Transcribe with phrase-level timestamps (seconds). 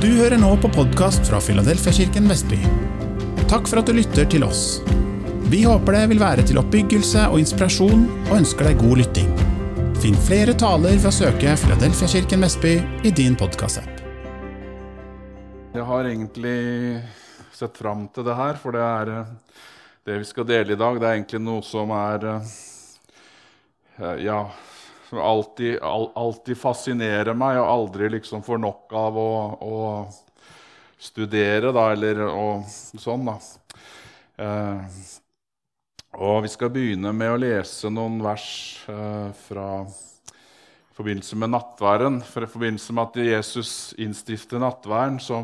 [0.00, 2.56] Du hører nå på podkast fra Filadelfiakirken Vestby.
[3.50, 4.78] Takk for at du lytter til oss.
[5.52, 9.28] Vi håper det vil være til oppbyggelse og inspirasjon, og ønsker deg god lytting.
[10.00, 12.72] Finn flere taler ved å søke Filadelfiakirken Vestby
[13.04, 14.00] i din podkastapp.
[15.76, 16.56] Jeg har egentlig
[17.60, 19.62] sett fram til det her, for det er eh,
[20.08, 20.96] det vi skal dele i dag.
[20.96, 22.56] Det er egentlig noe som er eh,
[24.24, 24.46] Ja,
[25.10, 29.78] som alltid, alltid fascinerer meg, og aldri liksom får nok av å, å
[31.02, 33.34] studere, da, eller og, sånn, da.
[34.38, 35.00] Eh,
[36.20, 38.46] og vi skal begynne med å lese noen vers
[38.86, 42.22] eh, fra i forbindelse med nattværen.
[42.30, 45.42] For I forbindelse med at Jesus innstifter nattværen, så,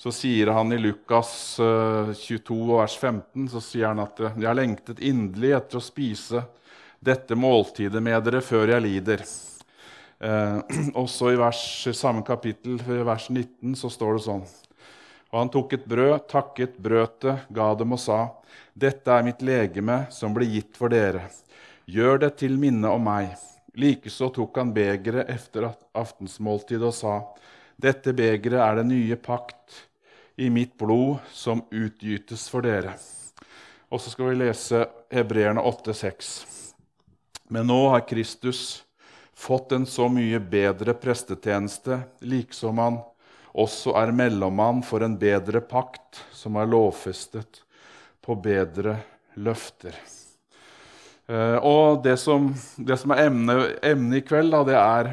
[0.00, 4.56] så, sier han i Lukas eh, 22, vers 15 så sier han at 'jeg har
[4.56, 6.46] lengtet inderlig etter å spise'
[7.04, 9.24] dette måltidet med dere før jeg lider.
[10.24, 10.58] Eh,
[11.02, 14.44] også i vers, samme kapittel, vers 19, så står det sånn.
[15.34, 18.20] Og han tok et brød, takket, brøt det, ga dem og sa:"
[18.74, 21.28] Dette er mitt legeme, som ble gitt for dere.
[21.86, 23.34] Gjør det til minne om meg.
[23.78, 27.16] Likeså tok han begeret etter aftensmåltidet og sa:"
[27.76, 29.82] Dette begeret er den nye pakt
[30.38, 32.94] i mitt blod, som utgytes for dere.
[33.90, 36.63] Og så skal vi lese Hebreerne 8,6.
[37.48, 38.84] Men nå har Kristus
[39.34, 42.98] fått en så mye bedre prestetjeneste, liksom han
[43.54, 47.62] også er mellommann for en bedre pakt, som er lovfestet
[48.24, 48.96] på bedre
[49.34, 49.94] løfter.
[51.26, 55.12] Eh, og det som, det som er emnet emne i kveld, da, det er,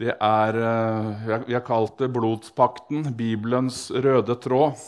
[0.00, 4.80] det er eh, Vi har kalt det blodspakten, Bibelens røde tråd.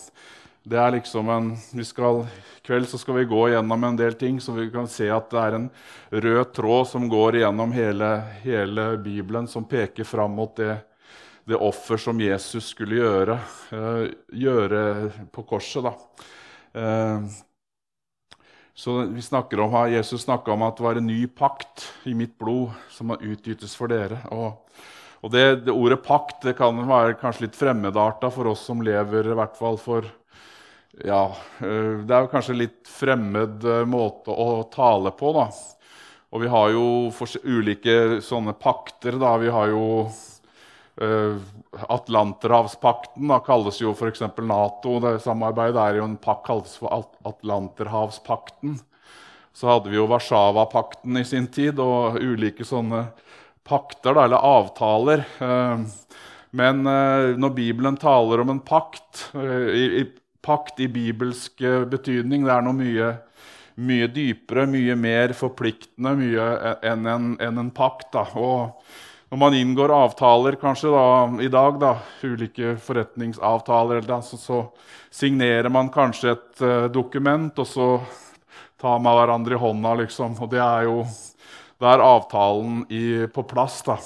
[0.67, 4.17] Det er liksom en, vi skal, I kveld så skal vi gå gjennom en del
[4.19, 5.69] ting, så vi kan se at det er en
[6.11, 8.09] rød tråd som går gjennom hele,
[8.43, 10.81] hele Bibelen, som peker fram mot det,
[11.47, 13.39] det offer som Jesus skulle gjøre,
[13.71, 14.83] uh, gjøre
[15.31, 15.87] på korset.
[16.75, 17.31] Uh,
[18.75, 22.35] så vi snakker om, Jesus snakka om at det var en ny pakt i mitt
[22.43, 24.19] blod som har utgytes for dere.
[24.35, 24.83] Og,
[25.23, 29.31] og det, det, Ordet pakt det kan være kanskje litt fremmedarta for oss som lever
[29.31, 30.11] i hvert fall for
[31.05, 35.49] ja, eh, det er jo kanskje litt fremmed eh, måte å tale på, da.
[36.33, 36.87] Og vi har jo
[37.45, 39.37] ulike sånne pakter, da.
[39.41, 41.37] Vi har jo uh,
[41.87, 44.25] Atlanterhavspakten da, kalles jo f.eks.
[44.43, 44.97] Nato.
[45.01, 48.75] Det samarbeidet er jo en pakk kalles for Atlanterhavspakten.
[49.57, 53.07] Så hadde vi jo Warszawapakten i sin tid, og ulike sånne
[53.65, 55.25] pakter, da, eller avtaler.
[56.59, 60.05] Men når Bibelen taler om en pakt i
[60.47, 62.47] pakt i bibelsk eh, betydning.
[62.47, 63.11] Det er noe mye,
[63.83, 66.47] mye dypere, mye mer forpliktende mye
[66.87, 68.13] enn en, enn en pakt.
[68.15, 68.27] Da.
[68.39, 71.07] Og når man inngår avtaler kanskje da,
[71.43, 74.61] i dag, da, ulike forretningsavtaler, så, så,
[75.17, 77.87] signerer man kanskje et uh, dokument, og så
[78.81, 80.37] tar man hverandre i hånda, liksom.
[80.45, 81.07] Og det er jo
[81.77, 83.99] Da er avtalen i, på plass, da.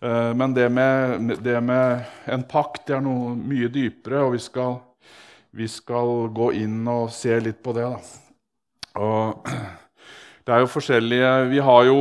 [0.00, 4.78] Men det med, det med en pakt det er noe mye dypere, og vi skal
[5.50, 7.88] vi skal gå inn og se litt på det.
[10.48, 11.96] Det er jo forskjellige Vi har jo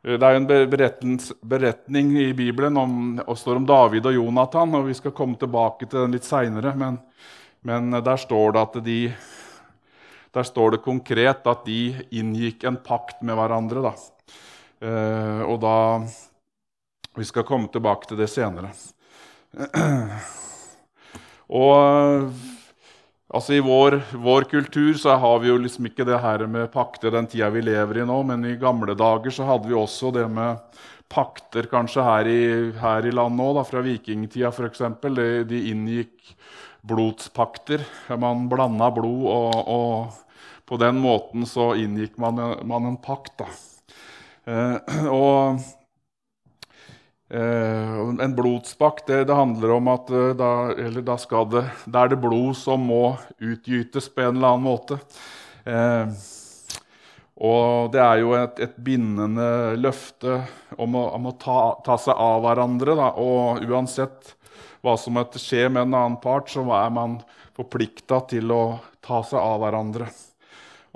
[0.00, 5.12] Det er en beretning i Bibelen om, står om David og Jonathan, og vi skal
[5.12, 6.72] komme tilbake til den litt seinere.
[6.72, 6.96] Men,
[7.60, 9.00] men, der står det at de
[10.32, 13.82] der står det konkret at de inngikk en pakt med hverandre.
[13.82, 13.92] Da.
[14.80, 15.76] Eh, og da
[17.18, 18.70] Vi skal komme tilbake til det senere.
[21.50, 22.30] Og
[23.34, 27.10] altså I vår, vår, kultur så har vi jo liksom ikke det her med pakter
[27.14, 30.28] den tida vi lever i nå, men i gamle dager så hadde vi også det
[30.30, 30.62] med
[31.10, 32.42] pakter kanskje her i,
[32.78, 34.84] her i landet òg, fra vikingtida f.eks.
[35.02, 36.34] De, de inngikk
[36.86, 37.82] blodspakter.
[38.14, 43.42] Man blanda blod, og, og, på den måten så inngikk man, man en pakt.
[43.42, 43.48] da.
[44.46, 45.58] Eh, og
[47.30, 50.50] en blodspakt det, det, handler om at eh, da,
[50.98, 54.98] da, skal det, da er det blod som må utgytes på en eller annen måte.
[55.62, 56.10] Eh,
[57.40, 60.40] og det er jo et, et bindende løfte
[60.76, 62.98] om å, om å ta, ta, seg av hverandre.
[62.98, 63.12] Da.
[63.22, 64.34] Og uansett
[64.82, 67.20] hva som måtte skje med en annen part, så er man
[67.56, 68.64] forplikta til å
[69.04, 70.10] ta seg av hverandre.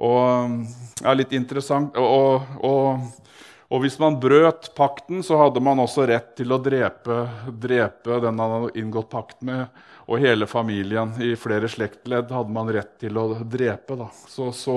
[0.04, 0.58] Og
[0.98, 1.94] det er litt interessant.
[1.96, 3.23] og, og
[3.74, 7.24] og hvis man brøt pakten, så hadde man også rett til å drepe,
[7.58, 9.64] drepe den han hadde inngått pakt med,
[10.06, 11.10] og hele familien.
[11.18, 13.96] I flere slektledd hadde man rett til å drepe.
[14.30, 14.76] Så, så,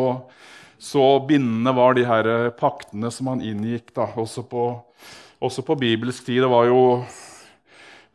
[0.81, 3.91] så, bindende var de her paktene som man inngikk.
[3.93, 4.07] Da.
[4.17, 4.63] Også, på,
[5.45, 6.41] også på bibelsk tid.
[6.47, 6.79] Det var jo,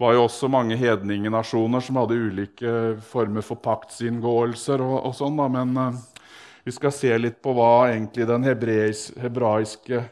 [0.02, 2.73] var jo også mange hedningenasjoner som hadde ulike
[3.12, 4.82] former for paktsinngåelser.
[4.82, 6.26] og, og sånn da, Men uh,
[6.67, 10.02] vi skal se litt på hva egentlig den hebraiske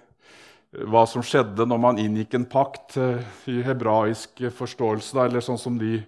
[0.70, 3.18] hva som skjedde når man inngikk en pakt uh,
[3.50, 5.98] i hebraisk forståelse, eller sånn som de,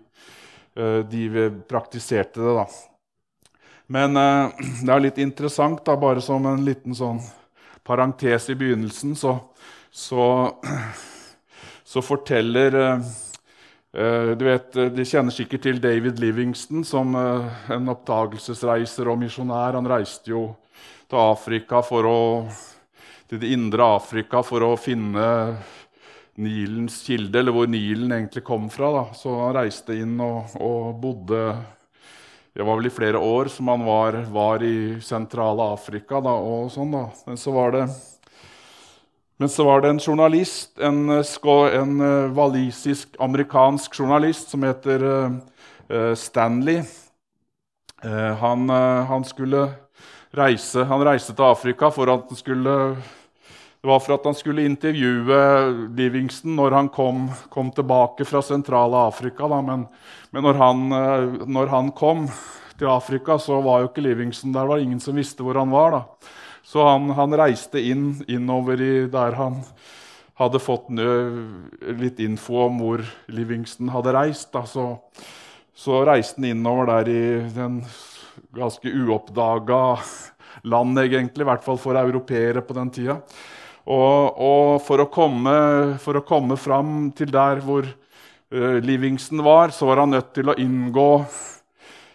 [0.78, 2.54] uh, de praktiserte det.
[2.60, 2.66] da.
[3.92, 4.14] Men
[4.86, 7.20] det er litt interessant, da, bare som en liten sånn
[7.82, 9.34] parentes i begynnelsen, så,
[9.90, 10.24] så,
[11.92, 12.78] så forteller
[13.92, 19.76] du vet, eh, De kjenner sikkert til David Livingston som en oppdagelsesreiser og misjonær.
[19.76, 20.46] Han reiste jo
[21.04, 22.22] til Afrika for å,
[23.32, 25.26] til det indre Afrika for å finne
[26.36, 28.90] Nilens kilde, eller hvor Nilen egentlig kom fra.
[28.92, 29.04] Da.
[29.16, 31.54] Så han reiste inn og, og, bodde
[32.52, 36.20] Det var vel i flere år som han var, var i sentrale Afrika.
[36.20, 37.06] Da, og sånn da.
[37.24, 37.86] Men så var det
[39.48, 46.84] så var det en journalist, en, en eh, walisisk-amerikansk journalist som heter uh, Stanley.
[48.04, 49.64] Uh, han, uh, han, skulle
[50.30, 52.76] reise, han reiste til Afrika for at han skulle
[53.82, 55.36] det var for at han skulle intervjue
[55.98, 59.48] Livingston når han kom, kom tilbake fra sentrale Afrika.
[59.50, 59.56] Da.
[59.58, 59.88] Men,
[60.30, 60.82] men når, han,
[61.50, 62.28] når, han, kom
[62.78, 64.62] til Afrika, så var jo ikke Livingston der.
[64.62, 65.96] Det var ingen som visste hvor han var.
[65.96, 66.30] da.
[66.62, 69.58] Så han, han reiste inn, innover i der han
[70.38, 73.02] hadde fått litt info om hvor
[73.34, 74.52] Livingston hadde reist.
[74.54, 74.62] Da.
[74.62, 74.92] Så,
[75.74, 77.80] så reiste han innover der i den
[78.54, 79.82] ganske uoppdaga
[80.70, 83.18] land, egentlig, i hvert fall for europeere på den tida.
[83.82, 85.54] Og, og for, å komme,
[86.02, 90.52] for, å komme, fram til der hvor uh, Livingston var, så var han nødt til
[90.52, 91.08] å inngå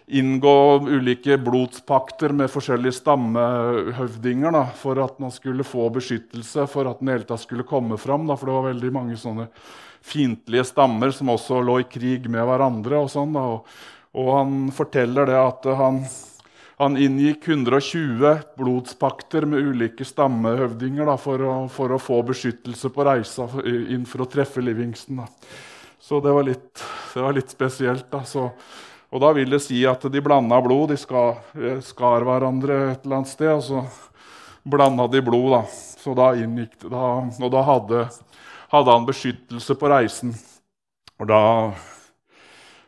[0.08, 7.02] inngå ulike blodspakter med forskjellige stammehøvdinger da, for at man skulle få beskyttelse, for at
[7.02, 8.24] den hele tatt skulle komme fram.
[8.30, 9.50] Da, for det var veldig mange sånne
[10.08, 13.02] fiendtlige stammer som også lå i krig med hverandre.
[13.04, 13.68] Og, sånn, og,
[14.16, 16.00] og, han forteller det at han,
[16.78, 23.06] han, inngikk 120 blodspakter med ulike stammehøvdinger da, for, å, for, å, få beskyttelse på
[23.08, 25.24] reisa inn for å treffe Livingston.
[25.98, 26.84] Så det var litt,
[27.16, 28.06] det var litt spesielt.
[28.14, 28.22] Da.
[28.30, 28.46] Så,
[29.10, 30.92] og da vil det si at de blanda blod.
[30.94, 33.82] De skar, eh, skar, hverandre et eller annet sted, og så
[34.62, 35.50] blanda de blod.
[35.58, 35.64] da.
[35.98, 38.06] Så da inngikk da, Og da hadde,
[38.70, 40.38] hadde, han beskyttelse på reisen.
[41.18, 41.42] Og da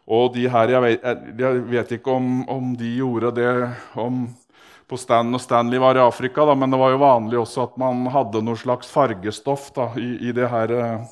[0.10, 1.04] Og de her Jeg vet,
[1.38, 3.52] jeg vet ikke om, om, de gjorde det
[3.94, 4.24] om,
[4.90, 7.78] på Stan og Stanley var i Afrika, da, men det var jo vanlig også at
[7.78, 11.12] man hadde noe slags fargestoff da, i, i det her eh,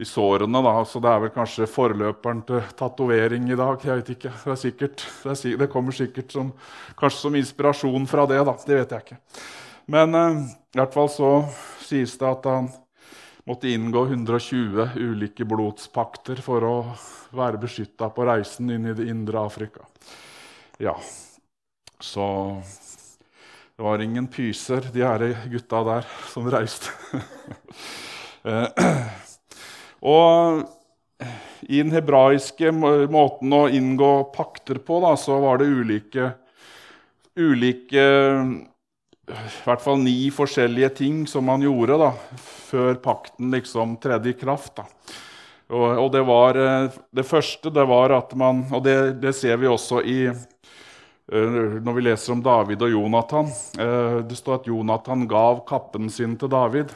[0.00, 0.62] i sårene.
[0.62, 0.74] Da.
[0.86, 3.82] Så det er vel kanskje forløperen til tatovering i dag.
[3.84, 4.32] jeg vet ikke.
[4.44, 6.52] Det, sikkert, det, er, det kommer sikkert som,
[7.00, 8.38] kanskje som inspirasjon fra det.
[8.46, 8.54] da.
[8.66, 9.18] Det vet jeg ikke.
[9.90, 10.38] Men eh,
[10.70, 11.32] i hvert fall så
[11.82, 12.70] sies det at han
[13.48, 16.74] måtte inngå 120 ulike blodspakter for å
[17.36, 19.86] være beskytta på reisen inn i det indre Afrika.
[20.80, 20.96] Ja,
[22.00, 22.26] så
[23.76, 26.92] det var ingen pyser, de her gutta der som reiste.
[28.40, 28.70] Eh,
[30.00, 30.62] og
[31.68, 36.30] i den hebraiske måten å inngå pakter på, da, så var det ulike,
[37.36, 38.06] ulike
[39.30, 42.10] I hvert fall ni forskjellige ting som han gjorde da,
[42.70, 44.82] før pakten liksom tredde i kraft.
[45.70, 46.58] Og, og det, var,
[47.14, 51.94] det første det var at man Og det, det ser vi også i eh, når
[51.94, 53.52] vi leser om David og Jonathan.
[53.78, 56.90] Eh, det står at Jonathan gav kappen sin til David.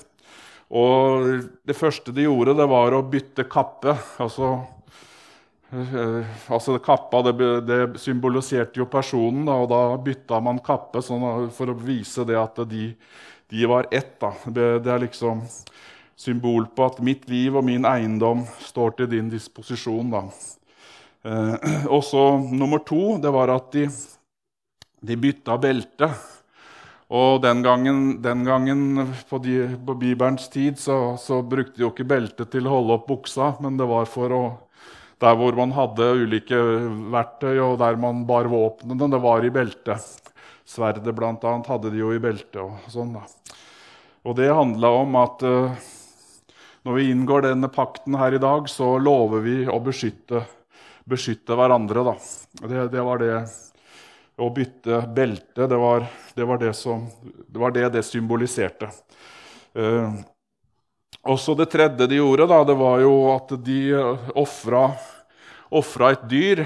[0.75, 1.29] Og
[1.63, 3.95] det første de gjorde, det var å bytte kappe.
[4.23, 4.74] Altså, eh,
[6.53, 7.35] altså Kappa det,
[7.67, 12.39] det, symboliserte jo personen, da, og da bytta man kappe sånn, for å vise det
[12.39, 12.91] at de,
[13.51, 14.17] de var ett.
[14.23, 14.33] Da.
[14.47, 15.43] Det, det, er liksom
[16.17, 20.13] symbol på at mitt liv og min eiendom står til din disposisjon.
[20.15, 20.27] Da.
[21.25, 23.89] Eh, og nummer to det var at de,
[25.05, 26.11] de bytta belte.
[27.15, 31.93] Og den gangen, den gangen på, de, på, Bibelens tid så, så, brukte de jo
[31.93, 34.45] ikke belte til å holde opp buksa, men det var for å
[35.23, 36.59] Der hvor man hadde ulike
[37.15, 40.33] verktøy, og der man bar våpnene, det var i beltet.
[40.65, 41.53] Sverdet bl.a.
[41.69, 42.61] hadde de jo i beltet.
[42.63, 43.25] Og sånn da.
[44.25, 45.87] Og det handla om at uh,
[46.85, 50.43] når vi inngår denne pakten her i dag, så lover vi å beskytte,
[51.09, 52.05] beskytte hverandre.
[52.11, 52.17] da.
[52.65, 53.37] Det, det var det
[54.41, 57.07] å bytte belte, det var det var det som,
[57.47, 58.89] det, var det, symboliserte.
[61.25, 63.81] Eh, også det tredje de gjorde, da, det var jo at de
[64.37, 64.91] ofra,
[65.71, 66.65] ofra et dyr.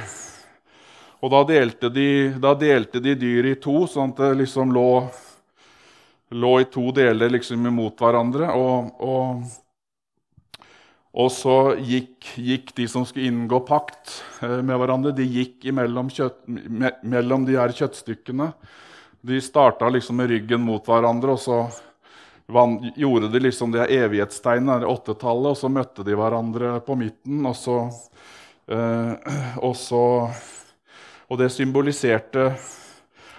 [1.22, 4.90] Og da delte, de, da delte de dyret i to, sånn at det liksom lå,
[6.30, 8.52] lå i to deler liksom imot hverandre.
[8.54, 9.48] Og, og,
[11.18, 16.10] Og så gikk, gikk, de som skulle inngå pakt eh, med hverandre, de gikk mellom,
[16.12, 18.52] kjøtt, me, mellom de her kjøttstykkene.
[19.26, 21.56] De starta liksom med ryggen mot hverandre, og så
[22.96, 27.44] gjorde de liksom det evighetstegnet, åttetallet, og så møtte de hverandre på midten.
[27.46, 27.76] Og, så,
[28.72, 29.12] eh,
[29.60, 30.02] og, så,
[31.28, 32.52] og det symboliserte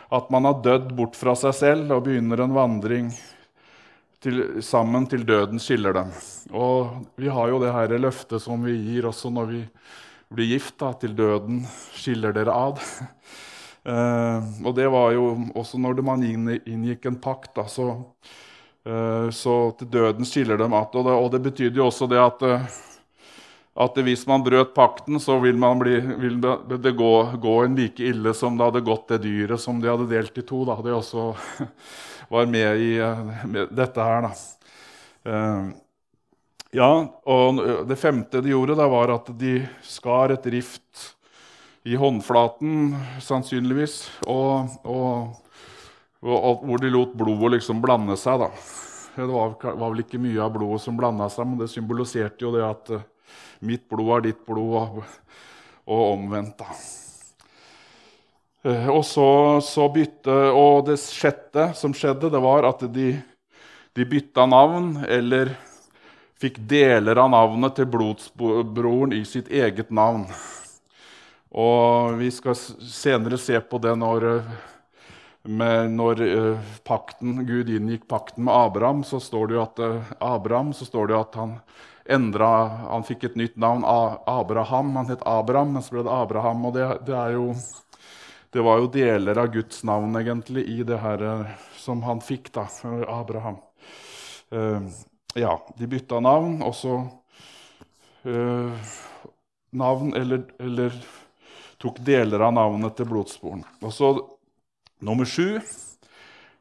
[0.10, 3.10] at man har dødd bort fra seg selv og begynner en vandring
[4.22, 6.12] til, sammen til døden skiller dem.
[6.54, 9.63] Og vi har jo det her løftet som vi gir også når vi
[10.34, 10.78] blir gift.
[10.82, 11.63] Da, til døden
[11.98, 12.82] skiller dere ad.
[13.89, 17.94] Uh, og det var jo også når man inngikk en pakt, da, så,
[19.36, 22.45] så til døden skiller dem at, Og det, og det betydde jo også det at,
[22.48, 22.77] uh,
[23.83, 26.39] at hvis man brøt pakten, så vil, bli, vil
[26.81, 30.09] det gå, gå, en like ille som det hadde gått det dyret som de hadde
[30.09, 30.63] delt i to.
[30.65, 30.79] Da.
[30.83, 31.29] de også
[32.33, 32.89] var med i
[33.48, 34.27] med dette her.
[34.27, 34.33] Da.
[36.75, 36.91] ja,
[37.24, 41.13] og det femte de gjorde, da, var at de skar et rift
[41.88, 45.38] i håndflaten, sannsynligvis, og, og,
[46.19, 48.41] hvor de lot blodet liksom blande seg.
[48.43, 48.49] da.
[49.15, 52.53] Det var, var, vel ikke mye av blodet som blanda seg, men det symboliserte jo
[52.55, 53.05] det at uh,
[53.65, 55.01] mitt blod er ditt blod,
[55.89, 56.59] og, omvendt.
[56.59, 56.77] da.
[58.67, 59.29] Uh, og så,
[59.65, 63.11] så, bytte, og det sjette som skjedde, det var at de,
[63.95, 65.55] de bytta navn, eller
[66.39, 70.29] fikk deler av navnet til blodsbroren i sitt eget navn.
[71.49, 74.27] Og vi skal senere se på det når,
[75.50, 79.03] når uh, pakten, Gud inngikk pakten med Abraham.
[79.03, 81.56] Så står det jo at, uh, Abraham, det at han,
[82.06, 82.50] endra,
[82.89, 83.84] han fikk et nytt navn,
[84.27, 84.96] Abraham.
[84.96, 86.65] Han het Abraham, men så ble det Abraham.
[86.65, 87.53] Og det, det, jo,
[88.53, 91.46] det var jo deler av Guds navn egentlig i det her uh,
[91.77, 92.68] som han fikk, da,
[93.08, 93.58] Abraham.
[95.38, 96.96] ja, de bytta navn, og så
[99.70, 100.96] Navn eller, eller
[101.77, 103.62] tok deler av navnet til blodsporen.
[103.86, 104.10] Og så
[105.00, 105.60] nummer sju.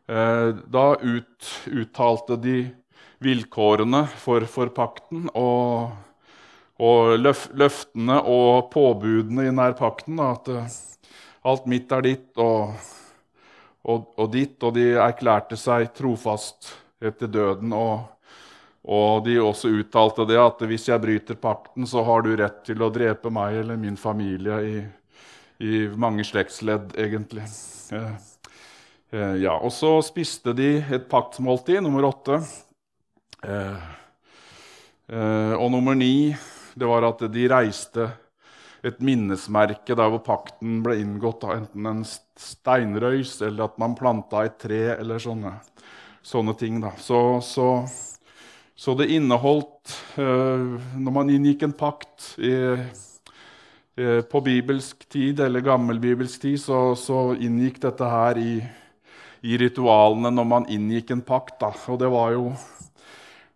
[0.09, 2.59] Eh, da ut, uttalte de
[3.19, 5.91] vilkårene for, for pakten og,
[6.81, 10.21] og løf, løftene og påbudene i nær pakten.
[10.23, 10.69] At uh,
[11.49, 12.79] alt mitt er ditt og,
[13.85, 16.73] og, og, ditt, og de erklærte seg trofast
[17.05, 17.75] etter døden.
[17.77, 18.07] Og,
[18.89, 22.81] og de også uttalte det at hvis jeg bryter pakten, så har du rett til
[22.81, 24.79] å drepe meg eller min familie i,
[25.69, 27.45] i mange slektsledd, egentlig.
[27.93, 28.28] Eh,
[29.11, 32.41] eh, ja, og så spiste de et paktsmåltid, nummer åtte.
[33.45, 33.95] Eh,
[35.09, 36.35] og nummer ni
[36.79, 38.05] det var at de reiste
[38.85, 44.59] et minnesmerke der hvor pakten ble inngått, enten en steinrøys eller at man planta et
[44.61, 45.55] tre eller sånne,
[46.23, 46.79] sånne ting.
[47.01, 47.69] Så, så,
[48.77, 52.53] så, det inneholdt Når man inngikk en pakt i
[53.99, 58.53] Eh, på bibelsk tid, eller gammelbibelsk tid, så, så inngikk dette her i,
[59.43, 61.59] i, ritualene når man inngikk en pakt.
[61.63, 61.73] Da.
[61.89, 62.51] Og det var jo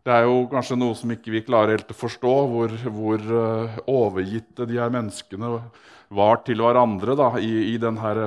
[0.03, 3.77] det er jo kanskje noe som ikke vi klarer helt å forstå, hvor, hvor uh,
[3.87, 5.53] overgitte de her menneskene
[6.13, 8.27] var til hverandre da, i, i denne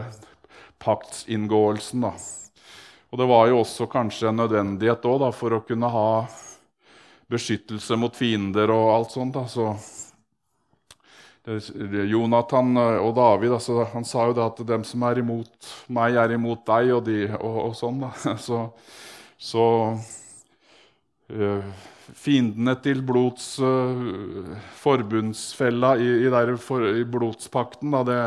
[0.80, 2.06] paktsinngåelsen.
[2.08, 2.14] Da.
[3.12, 6.08] Og det var jo også kanskje en nødvendighet også, da, for å kunne ha
[7.32, 9.38] beskyttelse mot fiender og alt sånt.
[9.52, 9.74] Så
[11.46, 16.18] Jonathan eh, og David altså, han sa jo det at dem som er imot meg,
[16.18, 18.02] er imot deg, og, de, og, og sånn.
[18.02, 18.14] da.
[18.48, 18.62] Så,
[19.38, 19.66] så
[21.30, 21.76] uh,
[22.16, 28.20] Fiendene til blods uh, forbundsfella i, i, der, for, i blodspakten, da, det,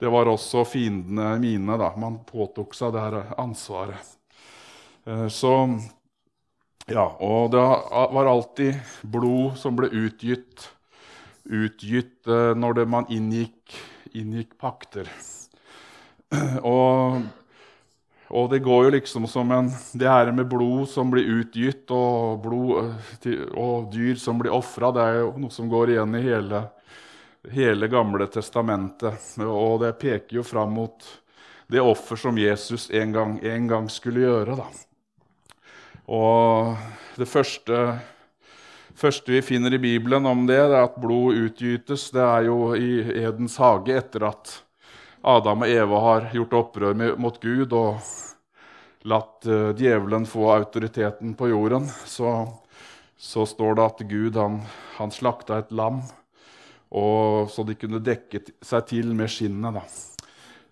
[0.00, 1.78] det, var også fiendene mine.
[1.80, 1.92] da.
[2.00, 4.12] Man påtok seg det her ansvaret.
[5.28, 5.50] Så
[6.88, 10.64] ja, Og det var alltid blod som ble utgitt
[11.44, 13.74] utgitt når det, man inngikk,
[14.16, 15.10] inngikk pakter.
[16.62, 17.22] Og,
[18.28, 22.40] og, det går jo liksom som en Det her med blod som blir utgitt, og,
[22.44, 22.94] blod,
[23.26, 26.64] eh, og dyr som blir ofra, det er jo noe som går igjen i hele,
[27.52, 29.36] hele Gamle testamentet.
[29.44, 31.12] Og det peker jo fram mot
[31.70, 34.58] det offer som Jesus en gang, en gang skulle gjøre.
[34.58, 34.66] Da.
[36.12, 36.74] Og
[37.16, 37.78] det første
[38.98, 42.08] første vi finner i Bibelen om det, det er at blod utgytes.
[42.14, 44.52] Det er jo i Edens hage etter at
[45.24, 48.02] Adam og Eva har gjort opprør mot Gud og
[49.04, 51.88] latt uh, djevelen få autoriteten på jorden.
[52.08, 52.34] Så,
[53.16, 54.60] så står det at Gud han,
[54.98, 56.02] han slakta et lam
[56.94, 59.96] og, så de kunne dekke seg til med skinnet.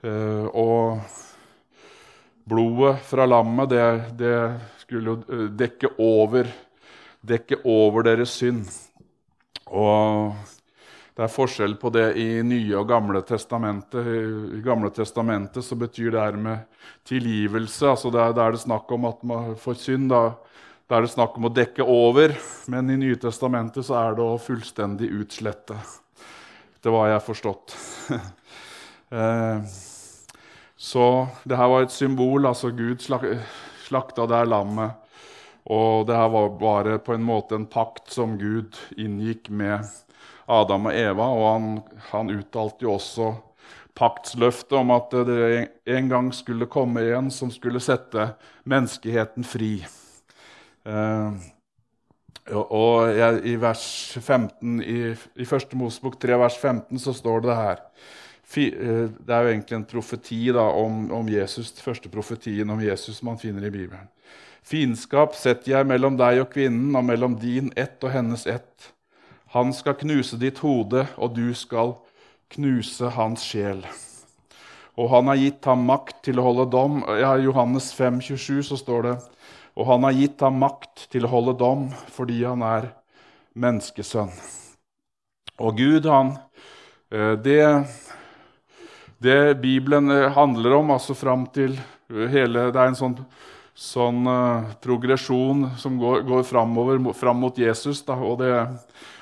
[0.02, 1.02] Uh, og
[2.48, 3.86] blodet fra lammet, det,
[4.18, 4.36] det
[4.82, 6.48] skulle jo eh, dekke over
[7.22, 8.66] dekke over deres synd.
[9.72, 10.34] Og
[11.12, 14.06] det er forskjell på det i Nye og Gamle testamentet.
[14.56, 16.62] I Gamle testamentet så betyr det her med
[17.08, 17.90] tilgivelse.
[17.90, 20.08] altså Da er, det snakk om at man får synd.
[20.12, 20.22] Da,
[20.88, 22.32] da, er det snakk om å dekke over.
[22.72, 25.76] Men i Nye testamentet så er det å fullstendig utslette.
[26.82, 27.76] Det var jeg forstått.
[29.12, 29.64] Eh,
[30.80, 31.06] så
[31.44, 32.46] det her var et symbol.
[32.48, 35.01] altså Gud slakta det her lammet.
[35.70, 39.86] Og det her var bare på en måte en pakt som Gud inngikk med
[40.50, 41.28] Adam og Eva.
[41.36, 41.72] Og han,
[42.10, 43.32] han uttalte jo også
[43.98, 48.32] paktsløftet om at det en gang skulle komme en som skulle sette
[48.68, 49.74] menneskeheten fri.
[50.88, 51.42] Eh,
[52.50, 53.84] og jeg, I vers
[54.18, 59.44] 15, i, i første Mosebok 3, vers 15 så står det her eh, Det er
[59.44, 63.70] jo egentlig en profeti da, om, om Jesus, første profetien om Jesus man finner i
[63.70, 64.10] Bibelen.
[64.62, 68.92] Fiendskap setter jeg mellom deg og kvinnen, og mellom din ett og hennes ett.
[69.52, 71.96] Han skal knuse ditt hode, og du skal
[72.52, 73.82] knuse hans sjel.
[74.96, 77.02] Og han har gitt ham makt til å holde dom.
[77.18, 79.16] Ja, I Johannes 5, 27 så står det
[79.72, 82.90] og han har gitt ham makt til å holde dom fordi han er
[83.56, 84.32] menneskesønn.
[85.62, 86.34] Og Gud, han
[87.12, 87.62] eh, Det,
[89.22, 91.78] det Bibelen eh, handler om, altså fram til
[92.12, 93.14] hele Det er en sånn
[93.74, 98.02] sånn uh, progresjon som går, går framover, fram mot Jesus.
[98.04, 98.52] Da, og, det,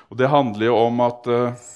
[0.09, 1.69] og, det, handler jo om at uh,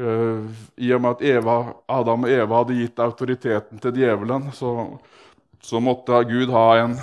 [0.00, 4.72] uh, i og med at Eva, Adam og Eva hadde gitt autoriteten til djevelen, så,
[5.62, 6.98] så måtte Gud ha en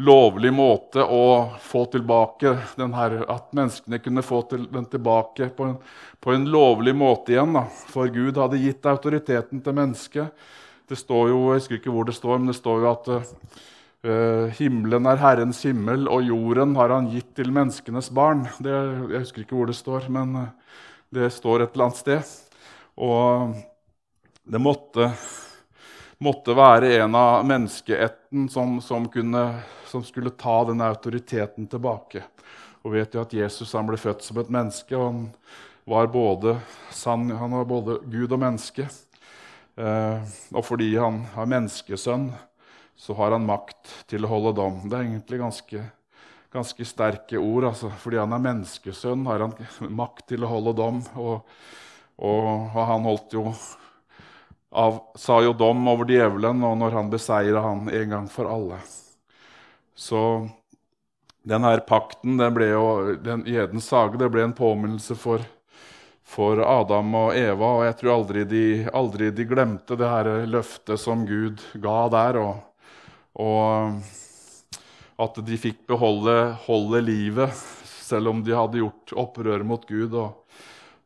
[0.00, 5.66] lovlig måte å få tilbake den her, At menneskene kunne få til, den tilbake på
[5.66, 5.74] en,
[6.20, 7.52] på en, lovlig måte igjen.
[7.52, 7.66] Da.
[7.92, 10.46] For Gud hadde gitt autoriteten til mennesket.
[10.88, 13.10] Det står jo, Jeg husker ikke hvor det står, men det står jo at
[14.56, 18.46] himmelen er Herrens himmel, og jorden har han gitt til menneskenes barn.
[18.56, 20.78] Det, jeg husker ikke hvor det står, men uh,
[21.12, 22.32] det står et eller annet sted.
[22.96, 23.54] Og
[24.50, 25.10] det måtte,
[26.22, 29.44] måtte være en av menneskeetten som, som, kunne,
[29.90, 32.24] som, skulle ta den autoriteten tilbake.
[32.84, 35.24] Og vet jo at Jesus han ble født som et menneske, og han
[35.90, 36.56] var både,
[36.94, 38.88] sann, han var både Gud og menneske.
[39.80, 40.20] Uh,
[40.54, 42.30] og fordi han er menneskesønn,
[43.00, 44.74] så har han makt til å holde dom.
[44.84, 45.78] Det er egentlig ganske,
[46.52, 47.70] ganske sterke ord.
[47.70, 47.88] Altså.
[48.02, 49.54] Fordi han er menneskesønn, har han
[50.02, 50.98] makt til å holde dom.
[51.16, 51.48] Og,
[52.20, 53.46] og, han holdt jo
[54.68, 58.82] av, sa jo dom over djevelen, og når han beseira han en gang for alle.
[59.96, 60.20] Så
[61.40, 62.86] denne pakten den ble jo,
[63.16, 65.40] den, i Edens hage det ble en påminnelse for,
[66.20, 67.78] for Adam og Eva.
[67.78, 72.44] Og jeg tror aldri de, aldri de glemte det her løftet som Gud ga der.
[72.44, 72.66] og
[73.38, 74.00] og
[75.20, 80.16] at de fikk beholde holde livet, selv om de hadde gjort opprør mot Gud.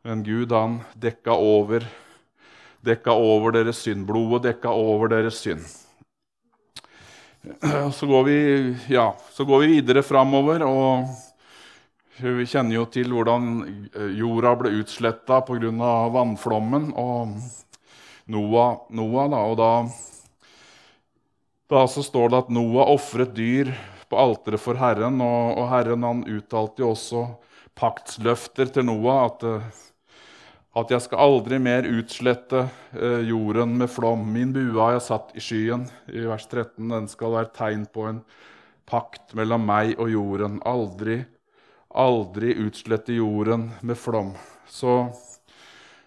[0.05, 1.85] Men Gud han dekka over,
[2.85, 4.05] dekka over deres synd.
[4.07, 5.65] Blodet dekka over deres synd.
[7.93, 8.37] Så går vi,
[8.89, 11.05] ja, så går vi videre framover, og
[12.17, 13.51] vi kjenner jo til hvordan
[14.17, 15.91] jorda ble utsletta pga.
[16.15, 16.89] vannflommen.
[16.95, 17.35] Og
[18.33, 19.71] Noah, Noah da, og da
[21.71, 23.71] da så står det at Noah ofret dyr
[24.09, 27.25] på alteret for Herren, og, og Herren han uttalte jo også
[27.75, 29.83] paktsløfter til Noah at, eh,
[30.77, 34.27] at jeg skal aldri mer utslette eh, jorden med flom.
[34.31, 35.87] Min bue har jeg satt i skyen.
[36.13, 36.85] I vers 13.
[36.91, 38.21] Den skal være tegn på en
[38.85, 40.61] pakt mellom meg og jorden.
[40.69, 41.23] Aldri,
[41.89, 44.35] aldri utslette jorden med flom.
[44.69, 44.99] Så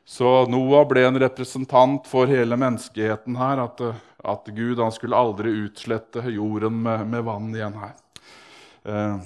[0.09, 3.61] så Noah ble en representant for hele menneskeheten her.
[3.67, 3.83] At,
[4.25, 7.95] at Gud skulle aldri utslette jorden med, med vann igjen her.
[8.85, 9.17] Eh,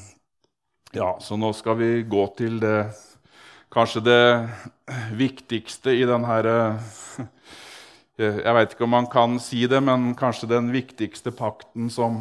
[0.93, 2.93] ja, Så nå skal vi gå til det
[3.73, 4.49] kanskje det
[5.17, 6.57] viktigste i den herre
[8.21, 12.21] eh, Jeg veit ikke om man kan si det, men kanskje den viktigste pakten som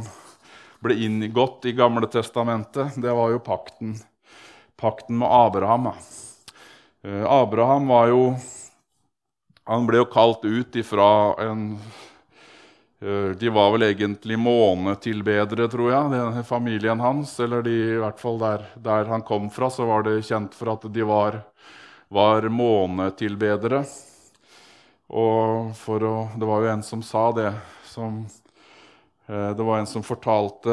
[0.82, 3.98] ble inngått i Gamle testamentet, det var jo pakten,
[4.80, 5.92] pakten med Abraham.
[7.04, 8.24] Eh, Abraham var jo
[9.70, 12.11] Han ble jo kalt ut ifra en eh,
[13.02, 17.32] De var vel egentlig månetilbedere, tror jeg, den familien hans.
[17.42, 20.76] Eller de, i hvert fall der, der, han kom fra, så var det kjent for
[20.76, 21.40] at de var,
[22.14, 23.82] var månetilbedere.
[25.18, 27.50] Og for å, det var jo en som sa det,
[27.90, 28.22] som
[29.32, 30.70] Eh, det var en som fortalte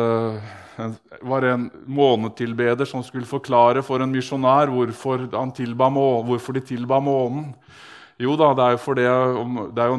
[0.76, 7.52] Det var en månetilbeder som skulle forklare for en misjonær hvorfor, hvorfor, de tilba månen.
[8.18, 9.06] Jo da, det er jo fordi
[9.74, 9.98] det er jo,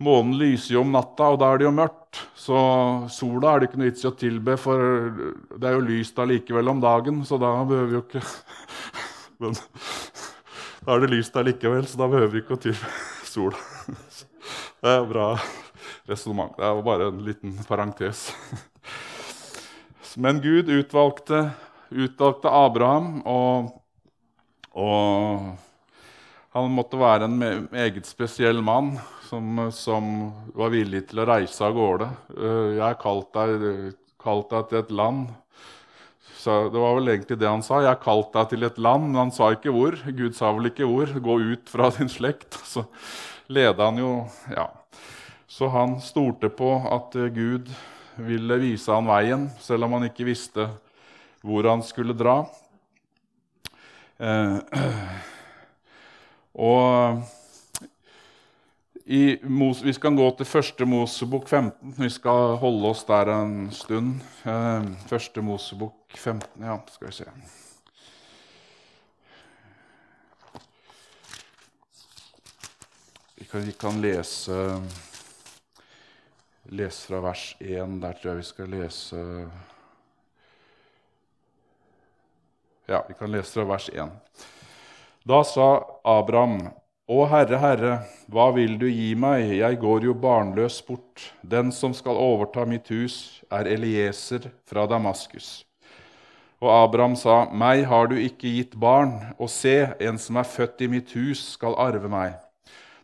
[0.00, 2.20] månen lyser jo om natta, og da er det jo mørkt.
[2.38, 2.58] Så
[3.12, 4.84] sola er det ikke noe vits i å tilbe, for
[5.54, 7.22] det er jo lyst allikevel om dagen.
[7.28, 8.24] Så da behøver vi jo ikke
[9.40, 9.54] Men
[10.80, 12.92] da er det lyst allikevel, så da behøver vi ikke å tilbe
[13.28, 13.60] sola.
[14.80, 15.34] Det er bra
[16.08, 16.54] resonnement.
[16.56, 18.30] Det var bare en liten parentes.
[20.16, 21.50] Men Gud utvalgte,
[21.90, 23.68] utvalgte Abraham, og,
[24.72, 25.50] og,
[26.54, 27.36] han måtte være en
[27.70, 28.96] meget spesiell mann
[29.28, 30.08] som, som,
[30.54, 32.08] var villig til å reise av gårde.
[32.34, 35.28] Eh, jeg har kalt deg, kalt deg til et land
[36.40, 37.82] så Det var vel egentlig det han sa.
[37.82, 39.92] 'Jeg har kalt deg til et land', men han sa ikke hvor.
[39.92, 41.06] Gud sa vel ikke hvor.
[41.06, 42.56] 'Gå ut fra din slekt'.
[42.64, 42.86] Så
[43.48, 44.70] leda han jo Ja.
[45.48, 47.68] Så han stolte på at Gud
[48.16, 50.70] ville vise han veien, selv om han ikke visste
[51.42, 52.46] hvor han skulle dra.
[54.20, 54.58] Eh,
[56.60, 57.22] og
[59.10, 59.38] i,
[59.84, 61.94] vi skal gå til første Mosebok 15.
[61.98, 64.20] Vi skal holde oss der en stund.
[64.44, 67.24] Eh, første Mosebok 15, ja, skal vi se.
[73.38, 74.60] Vi kan, vi kan lese,
[76.64, 77.98] lese fra vers 1.
[78.04, 79.24] Der tror jeg vi skal lese
[82.86, 84.59] Ja, vi kan lese fra vers 1.
[85.30, 86.56] Da sa Abraham
[87.06, 87.90] å Herre, Herre,
[88.34, 89.52] hva vil du gi meg?
[89.60, 91.22] Jeg går jo barnløs bort.
[91.46, 95.62] Den som skal overta mitt hus, er Elieser fra Damaskus.
[96.58, 100.82] Og Abraham sa, Meg har du ikke gitt barn, og se, en som er født
[100.82, 102.34] i mitt hus, skal arve meg.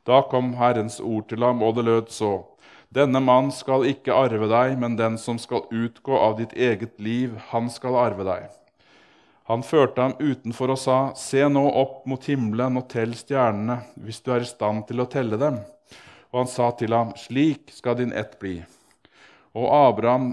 [0.02, 2.34] Da kom Herrens ord til ham, og det lød så.
[2.90, 7.38] Denne mann skal ikke arve deg, men den som skal utgå av ditt eget liv,
[7.52, 8.50] han skal arve deg.
[9.46, 14.18] Han førte ham utenfor og sa, Se nå opp mot himmelen og tell stjernene, hvis
[14.26, 15.60] du er i stand til å telle dem.
[16.32, 18.56] Og han sa til ham, Slik skal din ett bli.
[19.54, 20.32] Og Abraham,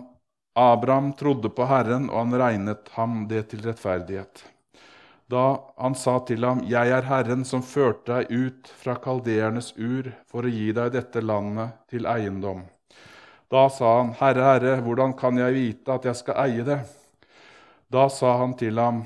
[0.58, 4.44] Abraham trodde på Herren, og han regnet ham det til rettferdighet.
[5.30, 5.46] Da
[5.78, 10.44] han sa til ham, Jeg er Herren som førte deg ut fra kaldeernes ur for
[10.44, 12.66] å gi deg dette landet til eiendom.
[13.54, 16.82] Da sa han, Herre, Herre, hvordan kan jeg vite at jeg skal eie det?
[17.94, 19.04] Da sa han til ham,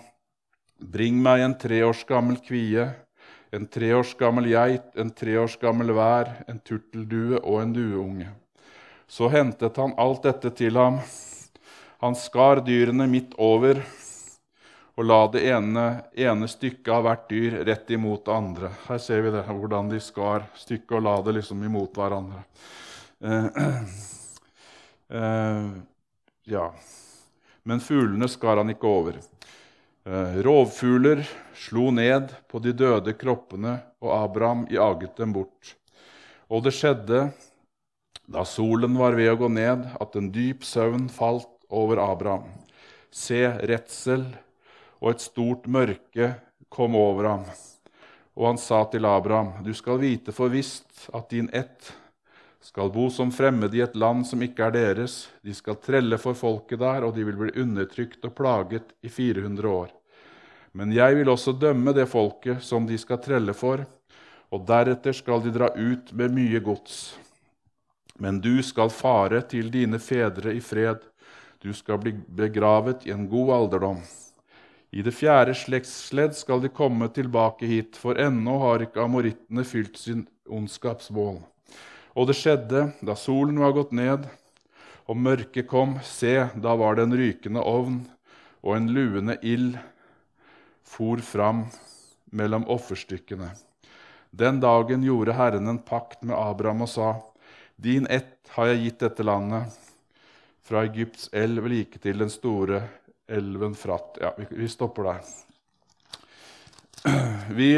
[0.77, 2.85] Bring meg en tre års gammel kvie,
[3.51, 8.27] en tre års gammel geit, en tre års gammel vær, en turteldue og en dueunge.
[9.09, 10.99] Så hentet han alt dette til ham.
[11.99, 13.81] Han skar dyrene midt over
[14.97, 18.69] og la det ene, ene stykket av hvert dyr rett imot det andre.
[18.85, 22.45] Her ser vi det, hvordan de skar stykket og la det liksom imot hverandre.
[23.19, 23.49] Uh,
[25.11, 25.75] uh,
[26.55, 26.69] ja
[27.67, 29.19] men fuglene skar han ikke over.
[30.07, 31.25] Eh, rovfugler
[31.57, 35.73] slo ned på de døde kroppene, og Abraham jaget dem bort.
[36.47, 37.25] Og det skjedde,
[38.27, 42.47] da solen var ved å gå ned, at en dyp søvn falt over Abraham.
[43.11, 44.23] Se, redsel
[45.01, 46.37] og et stort mørke
[46.71, 47.45] kom over ham.
[48.37, 51.91] Og han sa til Abraham, du skal vite for visst at din ett
[52.63, 55.27] skal bo som fremmede i et land som ikke er deres.
[55.45, 59.69] De skal trelle for folket der, og de vil bli undertrykt og plaget i 400
[59.69, 59.93] år.
[60.77, 63.85] Men jeg vil også dømme det folket som de skal trelle for,
[64.53, 67.17] og deretter skal de dra ut med mye gods.
[68.17, 71.03] Men du skal fare til dine fedre i fred,
[71.61, 74.01] du skal bli begravet i en god alderdom.
[74.91, 79.97] I det fjerde slektsledd skal de komme tilbake hit, for ennå har ikke amorittene fylt
[79.99, 81.41] sin ondskapsmål.
[82.17, 84.25] Og det skjedde da solen var gått ned
[85.07, 88.01] og mørket kom, se, da var det en rykende ovn
[88.65, 89.77] og en luende ild
[90.87, 91.67] for fram
[92.33, 93.51] mellom offerstykkene.
[94.31, 97.09] Den dagen gjorde Herren en pakt med Abraham og sa:"
[97.77, 99.77] Din ett har jeg gitt dette landet,
[100.63, 102.81] fra Egypts elv like til den store
[103.29, 104.17] elven Fratt.
[104.19, 105.21] Ja, vi, vi stopper der.
[107.57, 107.77] Vi,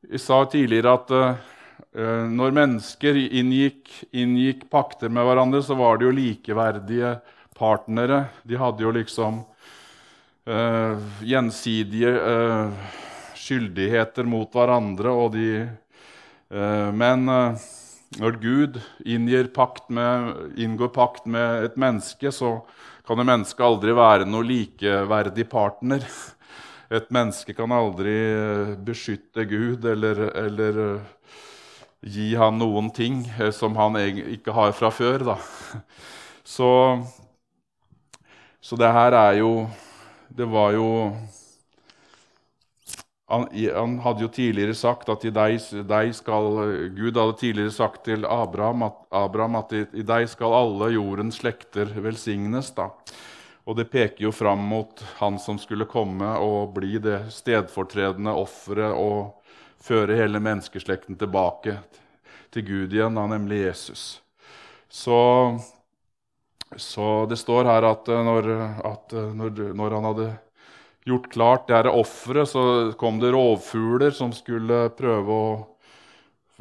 [0.00, 1.55] vi sa tidligere at Eh,
[1.96, 7.14] når mennesker inngikk, inngikk, pakter med hverandre, så var det jo likeverdige
[7.56, 8.26] partnere.
[8.44, 9.40] De hadde jo liksom
[10.48, 12.92] uh, gjensidige uh,
[13.36, 15.14] skyldigheter mot hverandre.
[15.32, 15.48] De,
[16.52, 17.26] uh, men
[18.20, 18.80] når Gud
[19.54, 22.60] pakt med, inngår pakt med et menneske, så
[23.06, 26.04] kan et menneske aldri være noe likeverdig partner.
[26.86, 28.14] Et menneske kan aldri
[28.86, 31.00] beskytte Gud eller, eller
[32.06, 35.32] gi han noen ting eh, som han ikke har fra før.
[35.32, 35.38] Da.
[36.46, 36.68] Så,
[38.62, 39.48] så det her er jo
[40.30, 40.86] Det var jo
[43.26, 45.58] han, han, hadde jo tidligere sagt at i deg,
[45.90, 46.46] deg, skal
[46.94, 51.40] Gud hadde tidligere sagt til Abraham at, Abraham at i, i, deg skal alle jordens
[51.42, 52.70] slekter velsignes.
[52.76, 52.92] da.
[53.66, 58.94] Og det peker jo fram mot han som skulle komme og bli det stedfortredende offeret
[58.94, 59.35] og
[59.86, 61.78] føre hele menneskeslekten tilbake
[62.54, 64.06] til Gud igjen, da, nemlig Jesus.
[64.88, 65.18] Så,
[66.76, 68.50] så det står her at når,
[68.86, 70.28] at når, når han hadde
[71.06, 75.50] gjort klart det dette offeret, så kom det rovfugler som skulle prøve å,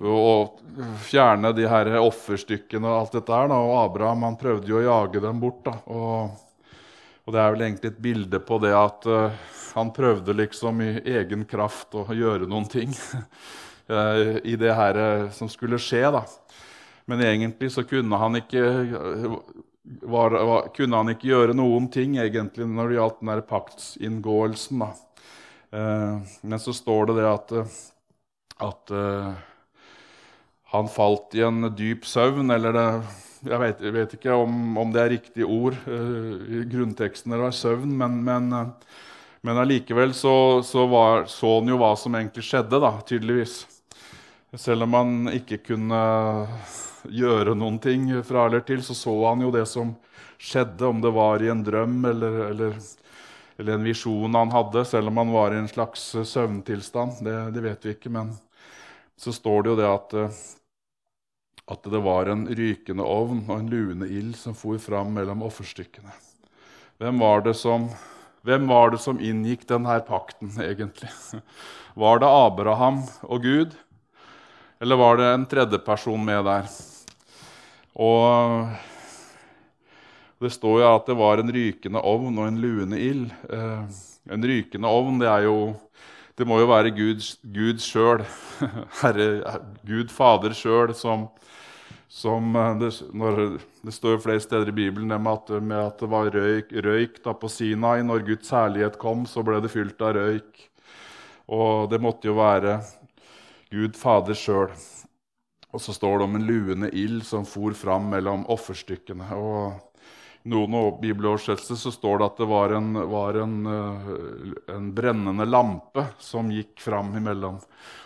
[0.05, 0.33] å
[1.05, 3.53] fjerne de her offerstykkene og alt dette her.
[3.55, 5.63] Og Abraham han prøvde jo å jage dem bort.
[5.65, 5.79] Da.
[5.89, 6.43] Og,
[7.25, 10.91] og det er vel egentlig et bilde på det at uh, han prøvde liksom i
[11.17, 12.93] egen kraft å gjøre noen ting
[13.89, 16.03] uh, i det her uh, som skulle skje.
[16.13, 16.21] da.
[17.09, 18.61] Men egentlig så kunne han ikke
[20.05, 24.85] var, var, kunne han ikke gjøre noen ting egentlig når det gjaldt den der paktsinngåelsen.
[24.85, 24.93] da.
[26.41, 27.51] men så står det det at,
[28.63, 29.43] at eh,
[30.73, 32.87] han falt i en dyp søvn, eller det,
[33.45, 37.53] jeg, vet, jeg vet, ikke om, om, det er riktig ord eh, i grunnteksten eller
[37.53, 38.97] søvn, men, men, eh,
[39.45, 43.59] men allikevel så, så, var, så, han jo hva som egentlig skjedde, da, tydeligvis.
[44.55, 46.01] Selv om han ikke kunne
[47.11, 49.93] gjøre noen ting fra eller til, så så han jo det som
[50.41, 52.79] skjedde, om det var i en drøm eller, eller,
[53.59, 57.21] eller en visjon han hadde, selv om han var i en slags søvntilstand.
[57.25, 58.33] Det, det, vet vi ikke, men
[59.19, 60.17] så står det jo det at,
[61.65, 66.13] at det var en rykende ovn og en luende ild som for fram mellom offerstykkene.
[67.01, 67.87] Hvem var det som,
[68.45, 71.09] var det som inngikk denne pakten, egentlig?
[71.95, 73.75] Var det Abraham og Gud?
[74.83, 76.65] Eller var det en tredjeperson med der?
[77.95, 78.67] Og
[80.43, 83.31] det står jo at det var en rykende ovn og en luende ild.
[83.47, 84.01] Eh,
[84.35, 85.57] en rykende ovn, det er jo
[86.35, 88.25] Det må jo være Gud sjøl,
[88.99, 91.29] Herre, Gud Fader sjøl, som,
[92.15, 92.91] som eh, det,
[93.83, 97.51] det står flere steder i Bibelen med at, med at det var røyk, røyk på
[97.51, 98.05] Sinai.
[98.07, 100.67] Når Guds herlighet kom, så ble det fylt av røyk.
[101.51, 102.79] Og det måtte jo være
[103.73, 104.71] Gud Fader sjøl.
[105.75, 109.27] Og så står det om en luende ild som for fram mellom offerstykkene.
[109.35, 109.75] Og
[110.45, 114.11] I noen bibeloversettelser så står det at det var, en, var en, eh,
[114.71, 117.59] en, brennende lampe som gikk fram mellom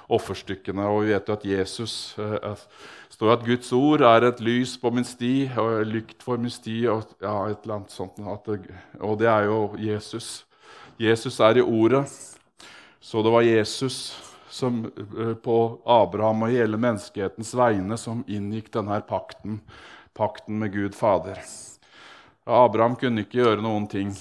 [0.09, 0.87] offerstykkene.
[0.89, 2.65] Og vi vet jo at Jesus eh,
[3.19, 6.85] står at Guds ord er et lys på min sti og lykt for min sti.
[6.87, 8.21] Og, ja, et eller annet sånt.
[8.23, 10.45] Og det er jo Jesus.
[10.95, 12.05] Jesus er i ordet.
[13.03, 13.97] Så det var Jesus
[14.49, 14.85] som,
[15.19, 19.59] eh, på Abraham og hele menneskehetens vegne som inngikk denne pakten,
[20.15, 21.43] pakten med Gud Fader.
[22.47, 24.15] Abraham kunne ikke gjøre noen ting,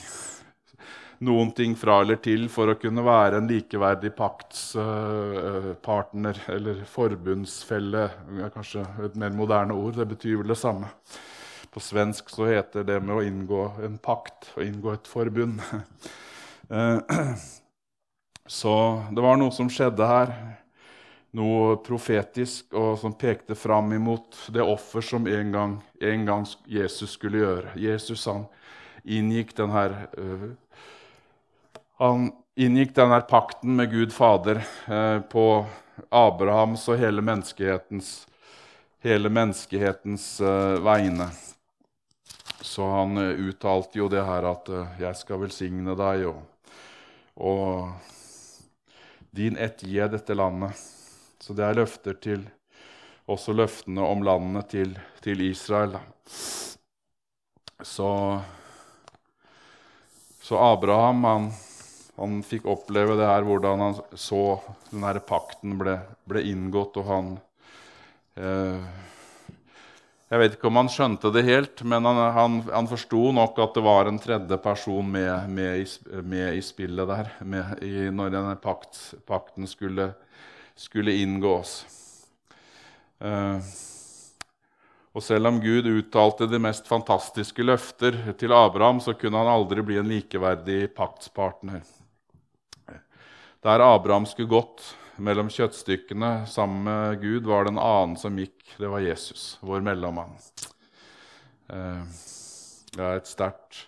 [1.24, 8.11] noen ting fra eller til for å kunne være en likeverdig paktspartner uh, eller forbundsfelle.
[8.54, 9.94] Kanskje et mer moderne ord.
[9.98, 10.87] Det betyr vel det samme.
[11.68, 15.57] På svensk så heter det med å inngå en pakt, å inngå et forbund.
[16.70, 16.98] Uh,
[18.48, 20.31] Så det var noe som skjedde her,
[21.37, 27.12] noe profetisk, og som pekte fram imot det offer som en gang, en gang Jesus
[27.18, 27.74] skulle gjøre.
[27.76, 28.46] Jesus han
[29.04, 30.07] inngikk denne,
[31.98, 35.44] han inngikk denne pakten med Gud Fader uh, på
[36.14, 38.12] Abrahams og hele menneskehetens,
[39.04, 41.30] hele menneskehetens uh, vegne.
[42.61, 46.42] Så han uttalte jo det her at 'jeg skal velsigne deg', og,
[47.37, 47.92] og
[49.30, 50.74] din ett gir dette landet.
[51.38, 52.42] Så det er løfter til
[53.28, 55.98] også løftene om landet til, til Israel.
[57.84, 58.08] Så,
[60.42, 61.50] så Abraham han,
[62.18, 64.59] han, fikk oppleve det her, hvordan han så
[64.90, 67.31] denne pakten ble, ble inngått, og han
[68.38, 68.88] eh,
[70.28, 73.78] jeg vet ikke om han skjønte det helt, men han, han, han forsto nok at
[73.78, 77.31] det var en tredje person med, med, i, med i, spillet der
[77.81, 80.11] i, når denne pakt, pakten skulle,
[80.76, 81.78] skulle inngås.
[83.24, 83.70] Eh,
[85.16, 89.83] og selv om Gud uttalte de mest fantastiske løfter til Abraham, så kunne han aldri
[89.83, 91.81] bli en likeverdig paktspartner.
[93.62, 94.84] Der Abraham skulle gått
[95.16, 98.76] mellom kjøttstykkene sammen med Gud var det en annen som gikk.
[98.78, 100.36] Det var Jesus, vår mellommann.
[101.66, 102.04] Eh,
[102.94, 103.80] det er et sterkt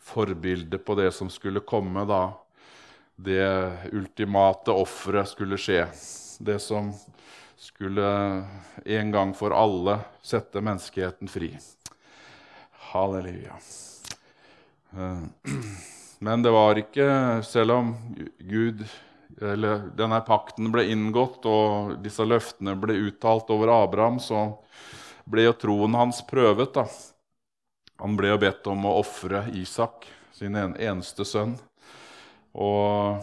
[0.00, 2.30] forbilde på det som skulle komme da
[3.20, 3.44] det
[3.92, 5.82] ultimate offeret skulle skje.
[6.40, 6.88] Det som
[7.60, 8.08] skulle
[8.88, 11.52] en gang for alle sette menneskeheten fri.
[12.88, 13.60] Halleluja.
[14.96, 15.22] Eh,
[16.24, 17.12] men det var ikke,
[17.44, 17.94] selv om
[18.40, 18.88] Gud
[19.40, 24.60] eller denne pakten ble inngått og disse løftene ble uttalt over Abraham, så
[25.30, 26.74] ble jo troen hans prøvet.
[26.74, 26.86] da.
[28.00, 31.58] Han ble jo bedt om å ofre Isak, sin eneste sønn.
[32.56, 33.20] Og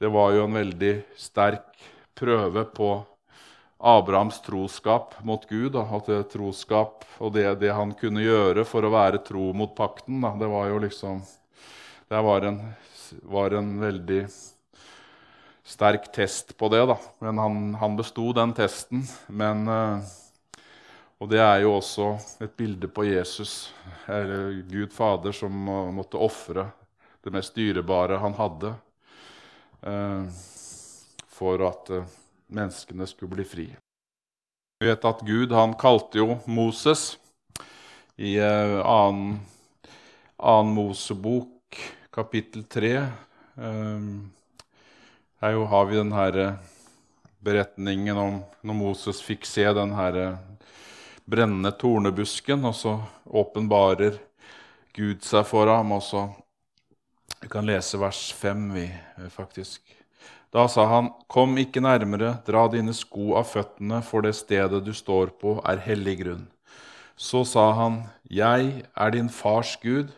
[0.00, 1.78] det var jo en veldig sterk
[2.18, 2.90] prøve på
[3.80, 5.72] Abrahams troskap mot Gud.
[5.72, 5.86] Da.
[5.96, 10.20] At det troskap og det, det, han kunne gjøre for å være tro mot pakten,
[10.24, 10.34] da.
[10.40, 11.22] det var jo liksom
[12.10, 12.58] Det var en,
[13.22, 14.24] var en veldig
[15.70, 16.96] sterk test på det, da.
[17.18, 19.04] Men han, han besto den testen.
[19.26, 19.98] Men, eh,
[21.20, 22.10] og det er jo også
[22.42, 23.72] et bilde på Jesus,
[24.10, 25.52] eller Gud Fader, som
[25.94, 26.70] måtte ofre
[27.22, 28.72] det mest dyrebare han hadde,
[29.86, 30.42] eh,
[31.30, 32.18] for at eh,
[32.50, 33.68] menneskene skulle bli fri.
[34.80, 37.12] Vi vet at Gud han kalte jo Moses
[38.16, 39.36] i annen,
[40.40, 41.76] annen Mosebok,
[42.10, 42.94] kapittel 3
[45.40, 46.54] her har vi den her eh,
[47.40, 50.66] beretningen om når Moses fikk se den her eh,
[51.24, 54.18] brennende tornebusken, og så åpenbarer
[54.92, 55.92] Gud seg for ham.
[55.96, 56.28] og så
[57.40, 59.80] Vi kan lese vers 5, vi, eh, faktisk.
[60.52, 64.92] Da sa han, Kom ikke nærmere, dra dine sko av føttene, for det stedet du
[64.92, 66.48] står på, er hellig grunn.
[67.16, 70.12] Så sa han, Jeg er din fars Gud,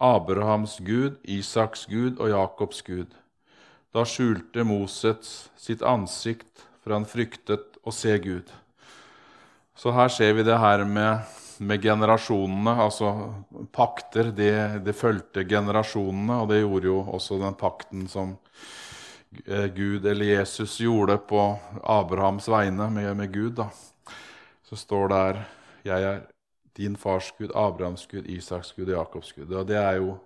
[0.00, 3.10] Abrahams Gud, Isaks Gud og Jakobs Gud.
[3.94, 8.48] Da skjulte Moses sitt ansikt, for han fryktet å se Gud.
[9.78, 11.22] Så her ser vi det her med,
[11.62, 12.74] med generasjonene.
[12.82, 13.12] Altså
[13.74, 18.34] pakter, det, det fulgte generasjonene, og det gjorde jo også den pakten som
[19.46, 21.46] eh, Gud eller Jesus gjorde på
[21.82, 23.60] Abrahams vegne med, med Gud.
[23.62, 23.70] Da.
[24.66, 25.44] Så står det her
[25.84, 26.22] 'Jeg er
[26.76, 29.54] din fars Gud, Abrahams Gud, Isaks Gud og Jakobs Gud'.
[29.54, 30.18] Og det er jo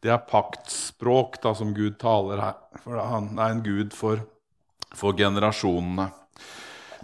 [0.00, 2.58] det er paktspråk da, som Gud taler her.
[2.84, 4.22] For han er en gud for,
[4.94, 6.10] for generasjonene.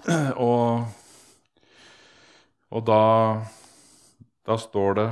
[0.43, 0.83] Og,
[2.75, 3.03] og da,
[4.43, 5.05] da, står det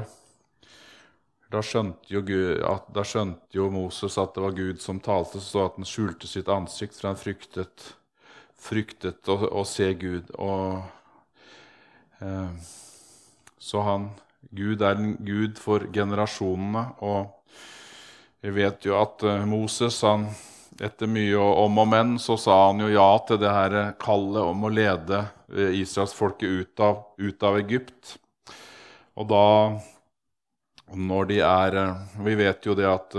[1.55, 5.69] da skjønte, Gud, at, da skjønte, jo Moses at det var Gud som talte, så
[5.69, 7.87] at han skjulte sitt ansikt, for han fryktet,
[8.59, 10.35] fryktet å, å, se Gud.
[10.43, 10.83] Og,
[12.19, 12.73] eh,
[13.63, 14.11] så han
[14.51, 16.83] Gud er en gud for generasjonene.
[16.99, 17.31] og
[18.43, 20.27] vi vet jo at eh, Moses, han,
[20.83, 24.67] etter mye om og men, så sa han jo ja til det her kallet om
[24.67, 25.21] å lede
[25.55, 26.83] eh, israelsfolket ut,
[27.23, 28.17] ut av Egypt.
[29.15, 29.47] Og da
[30.99, 33.17] når de er eh, Vi vet jo det at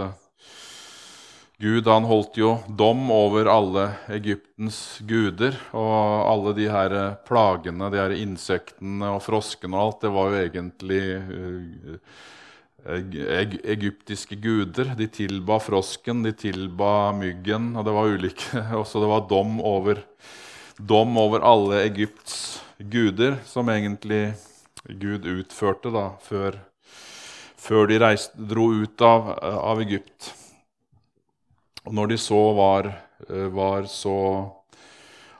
[1.63, 5.55] Gud han holdt jo dom over alle Egyptens guder.
[5.71, 5.95] Og
[6.27, 11.01] alle de her plagene, de her insektene og froskene og alt, det var jo egentlig
[12.83, 14.91] egyptiske guder.
[14.99, 20.03] De tilba frosken, de tilba myggen, og det var ulike Også det var dom over,
[20.77, 24.33] dom over alle Egypts guder, som egentlig
[24.83, 26.59] Gud utførte da, før,
[27.55, 30.33] før de reiste, dro ut av, av, Egypt.
[31.83, 32.91] Og når de så var,
[33.51, 34.17] var så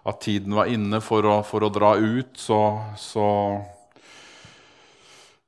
[0.03, 2.59] at tiden var inne for å, for å dra ut, så,
[2.99, 3.27] så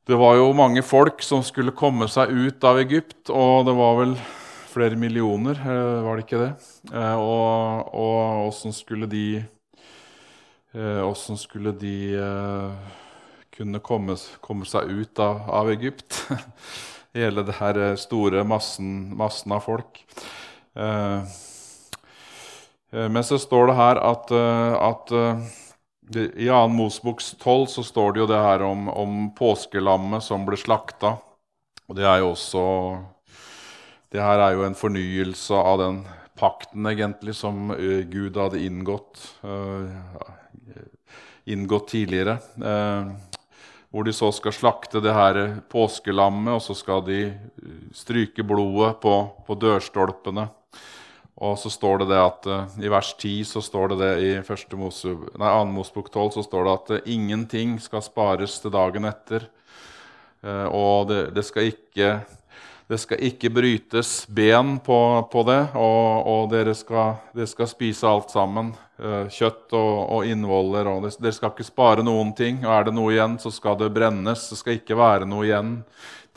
[0.08, 3.96] det var jo mange folk som skulle komme seg ut av Egypt, og det var
[4.00, 4.16] vel
[4.76, 6.52] flere millioner, eh, var det ikke det?
[6.94, 9.28] Eh, og, og åssen skulle de
[10.76, 11.96] Åssen eh, skulle de
[13.56, 16.20] kunne komme, komme seg ut av, av, Egypt?
[17.16, 20.02] Hele det her store massen, massen av folk.
[22.96, 25.12] Men så står det her at, at
[26.16, 26.68] i 2.
[26.72, 31.16] Moseboks 12 så står det jo det her om, om påskelammet som ble slakta.
[31.90, 32.64] Og det er jo også
[34.12, 35.98] Det her er jo en fornyelse av den
[36.40, 37.72] pakten egentlig som
[38.12, 39.22] Gud hadde inngått,
[41.46, 42.38] inngått tidligere.
[43.96, 45.38] Hvor de så skal slakte det her
[45.72, 47.20] påskelammet, og så skal de
[47.96, 49.14] stryke blodet på,
[49.48, 50.50] på dørstolpene.
[51.40, 54.34] Og så står det det at uh, I vers 10 så står det det i
[54.40, 54.76] 1.
[54.80, 55.72] Mose, nei, 2.
[55.72, 59.48] Mosebok 12 så står det at uh, ingenting skal spares til dagen etter.
[60.46, 62.10] Og det, det, skal ikke,
[62.90, 65.00] det, skal ikke, brytes ben på,
[65.32, 65.62] på det.
[65.74, 68.74] Og, og dere, skal, dere, skal, spise alt sammen.
[68.98, 70.92] kjøtt og, og innvoller.
[70.92, 72.62] Og dere skal ikke spare noen ting.
[72.66, 74.46] Og er det noe igjen, så skal det brennes.
[74.52, 75.76] Det skal ikke være noe igjen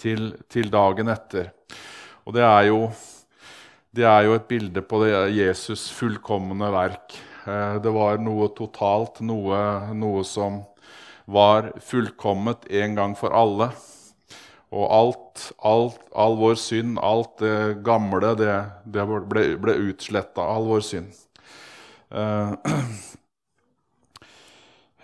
[0.01, 1.53] til, til dagen etter.
[2.24, 2.82] Og det er jo
[3.99, 7.16] det er jo et bilde på det Jesus' fullkomne verk.
[7.49, 9.59] Eh, det var noe totalt, noe,
[9.96, 10.61] noe som
[11.24, 13.70] var fullkomment en gang for alle.
[14.68, 20.44] Og alt, alt, all vår synd, alt det gamle, det, det ble, ble utsletta.
[20.44, 21.22] All vår synd.
[22.12, 22.52] Uh,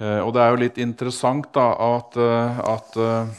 [0.00, 3.34] uh, og det er jo litt interessant da, at, uh, at eh,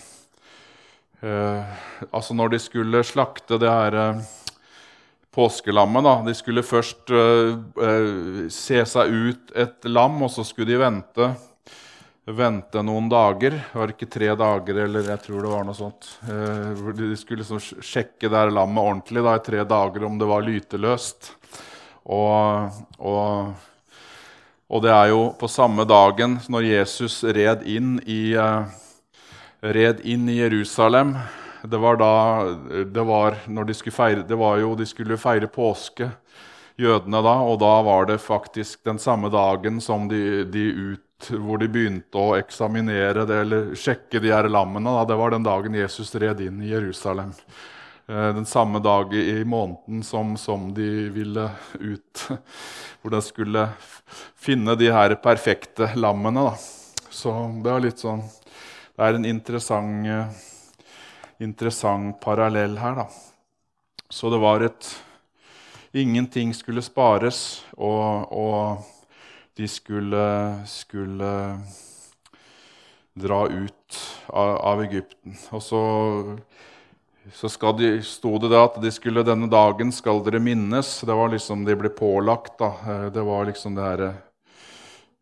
[2.12, 4.24] Altså når de skulle slakte det her eh,
[5.36, 7.58] påskelammet, da De skulle først eh,
[7.88, 11.30] eh, se seg ut et lam, og så skulle de vente,
[12.26, 13.60] vente noen dager.
[13.60, 16.10] Det var ikke tre dager, eller jeg tror det var noe sånt.
[16.26, 20.32] Eh, de skulle liksom sjekke det her lammet ordentlig da, i tre dager om det
[20.32, 21.34] var lyteløst.
[22.06, 23.56] Og, og
[24.66, 28.34] og det er jo på samme dagen, når Jesus red inn i,
[29.62, 31.14] red inn i Jerusalem
[31.62, 32.14] Det var da
[32.90, 36.10] det var når de skulle feire, det var jo, de skulle feire påske,
[36.82, 37.36] jødene da.
[37.46, 42.20] Og da var det faktisk den samme dagen som de, de ut, hvor de begynte
[42.20, 44.92] å eksaminere det, eller sjekke de her lammene.
[44.98, 45.06] Da.
[45.10, 47.32] Det var den dagen Jesus red inn i Jerusalem.
[48.06, 51.50] Den samme dag i måneden som, som de ville
[51.80, 52.28] ut.
[53.02, 53.68] Hvor de skulle
[54.38, 56.44] finne de her perfekte lammene.
[56.52, 57.08] Da.
[57.10, 58.22] Så det er litt sånn
[58.96, 60.36] Det er en interessant,
[61.42, 63.08] interessant parallell her, da.
[64.12, 64.94] Så det var et
[65.96, 68.95] Ingenting skulle spares, og, og
[69.56, 70.26] de skulle,
[70.68, 71.32] skulle
[73.16, 75.38] dra ut av, av Egypten.
[75.56, 75.82] Og så
[77.34, 80.90] så de, sto det da at de skulle, denne dagen skal dere minnes.
[81.02, 82.58] Det var liksom de ble pålagt.
[82.60, 82.70] da.
[82.86, 84.04] Eh, det var liksom det her,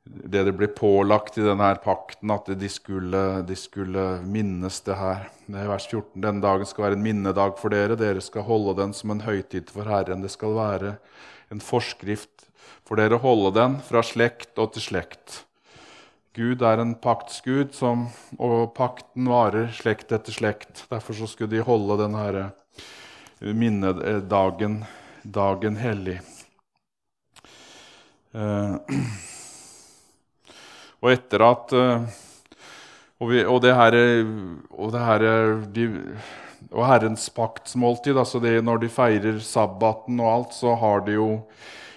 [0.04, 5.00] det de ble pålagt i denne her pakten, at de skulle, de skulle minnes det
[5.00, 5.30] her.
[5.48, 6.20] Det er vers 14.
[6.20, 7.96] Denne dagen skal være en minnedag for dere.
[8.00, 10.26] Dere skal holde den som en høytid for Herren.
[10.26, 10.98] Det skal være
[11.56, 12.50] en forskrift
[12.88, 15.44] for dere holde den fra slekt og til slekt.
[16.34, 18.08] Gud er en paktsgud, som,
[18.42, 20.88] og pakten varer slekt etter slekt.
[20.90, 22.48] Derfor skulle de holde denne
[23.54, 24.82] minnedagen
[25.24, 26.20] dagen hellig.
[28.34, 28.76] Eh,
[31.04, 32.08] og etter at eh,
[33.22, 33.96] og, vi, og, det her,
[34.74, 35.22] og, det her
[35.72, 35.86] de,
[36.74, 41.30] og Herrens paktsmåltid altså det, Når de feirer sabbaten og alt, så har de jo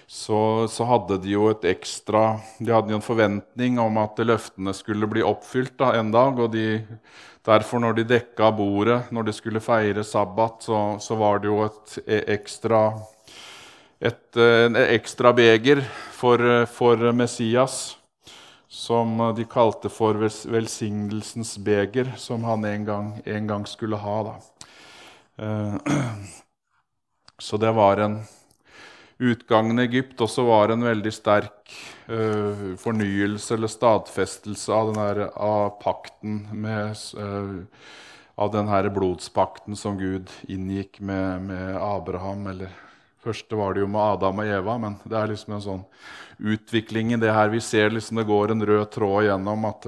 [0.07, 4.71] så, så, hadde de jo et ekstra De hadde jo en forventning om at løftene
[4.71, 6.39] skulle bli oppfylt da, en dag.
[6.39, 6.79] og de,
[7.47, 11.61] Derfor, når de dekka bordet når de skulle feire sabbat, så, så var det jo
[11.63, 12.81] et e, ekstra,
[14.03, 15.79] et, et ekstra beger
[16.11, 17.97] for, for, Messias,
[18.67, 24.17] som de kalte for velsignelsens beger, som han en gang, en gang skulle ha.
[24.27, 24.67] Da.
[25.43, 26.03] Eh,
[27.47, 28.19] så det var en
[29.17, 31.73] utgangen i Egypt også var en veldig sterk
[32.09, 37.63] uh, fornyelse eller stadfestelse av, denne, av pakten med, uh,
[38.37, 42.45] Av denne blodspakten som Gud inngikk med, med, Abraham.
[42.47, 42.69] eller
[43.23, 45.81] først var det jo med Adam og Eva, men det er liksom en sånn
[46.37, 47.49] utvikling i det her.
[47.49, 49.87] Vi ser liksom det går en rød tråd gjennom at,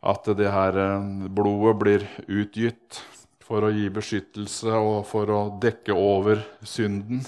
[0.00, 3.02] at det her uh, blodet blir utgitt
[3.42, 7.24] for å gi beskyttelse og for å dekke over synden.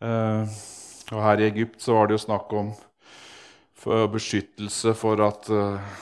[0.00, 0.56] Eh,
[1.12, 2.72] og her i Egypt så var det jo snakk om
[4.10, 6.00] beskyttelse for at eh,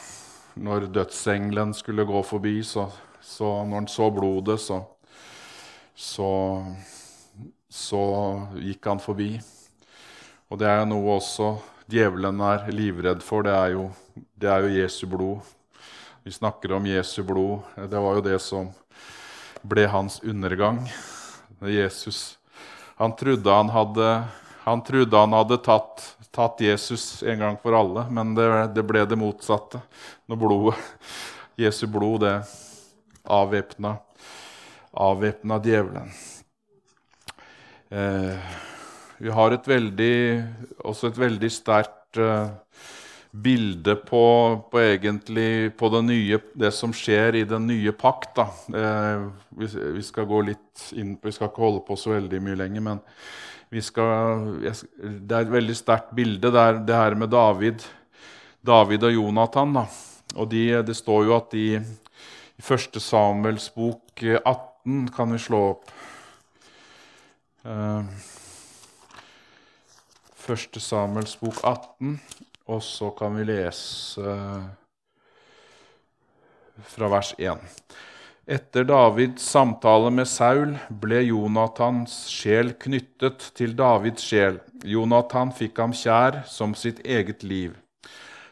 [0.55, 2.87] når dødsengelen skulle gå forbi, så,
[3.21, 4.81] så når han så blodet, så,
[5.95, 6.31] så,
[7.69, 8.03] så
[8.57, 9.35] gikk han forbi.
[10.49, 11.55] Og det er jo noe også
[11.91, 13.45] djevelen er livredd for.
[13.45, 13.89] Det er jo,
[14.41, 15.53] det er jo Jesu blod.
[16.25, 17.67] Vi snakker om Jesu blod.
[17.77, 18.71] Det var jo det som
[19.65, 20.85] ble hans undergang.
[21.61, 22.39] Jesus
[23.05, 24.25] han trodde han hadde,
[24.65, 29.03] han trodde han hadde tatt, tatt, Jesus en gang for alle, men det, det ble
[29.05, 29.83] det motsatte.
[30.25, 30.79] Når blodet,
[31.61, 32.39] Jesu blod det
[33.29, 33.99] avvæpna,
[34.97, 36.09] avvæpna djevelen.
[37.93, 38.57] Eh,
[39.21, 40.17] vi har et veldig,
[40.81, 42.49] også et veldig sterkt eh,
[43.35, 44.25] bilde på,
[44.71, 44.83] på,
[45.79, 48.39] på det, nye, det som skjer i den nye pakt.
[48.39, 49.25] Eh,
[49.59, 52.61] vi, vi, skal gå litt inn på, vi skal ikke holde på så veldig mye
[52.63, 53.03] lenger, men
[53.83, 56.53] skal, det er et veldig sterkt bilde.
[56.55, 57.83] Det er det her med David,
[58.63, 59.75] David og Jonathan.
[59.81, 59.85] Da.
[60.37, 61.83] Og de, Det står jo at de i
[62.63, 63.03] 1.
[63.03, 65.91] Samuels bok 18 kan vi slå opp.
[67.67, 68.07] Eh,
[70.55, 70.79] 1.
[70.79, 72.21] Samuels bok 18.
[72.65, 74.37] Og så kan vi lese
[76.89, 77.61] fra vers 1.
[78.45, 84.59] Etter Davids samtale med Saul ble Jonathans sjel knyttet til Davids sjel.
[84.85, 87.77] Jonathan fikk ham kjær som sitt eget liv.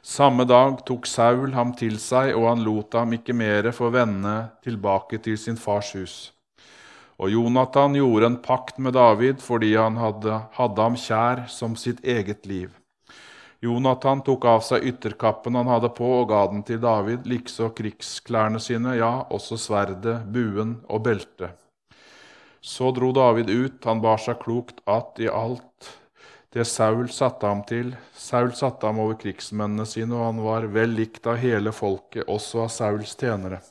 [0.02, 4.34] Samme dag tok Saul ham til seg, og han lot ham ikke mere få vende
[4.64, 6.16] tilbake til sin fars hus.
[7.20, 12.00] Og Jonathan gjorde en pakt med David fordi han hadde, hadde ham kjær som sitt
[12.04, 12.72] eget liv.
[13.62, 18.58] Jonathan tok av seg ytterkappen han hadde på, og ga den til David, likså krigsklærne
[18.58, 21.54] sine, ja, også sverdet, buen og beltet.
[22.62, 25.92] Så dro David ut, han bar seg klokt att i alt
[26.52, 27.94] det Saul satte ham til.
[28.12, 32.66] Saul satte ham over krigsmennene sine, og han var vel likt av hele folket, også
[32.66, 33.62] av Sauls tjenere.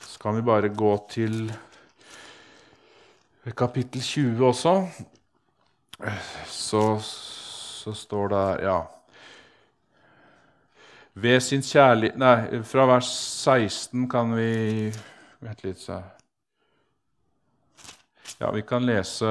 [0.00, 1.52] Så kan vi bare gå til
[3.58, 4.74] kapittel 20 også.
[6.48, 6.86] Så
[7.84, 8.78] så står det ja.
[11.14, 13.10] Ved sin kjærlighet Nei, fra vers
[13.44, 14.90] 16 kan vi
[15.44, 16.00] Vent litt, så
[18.40, 19.28] Ja, vi kan lese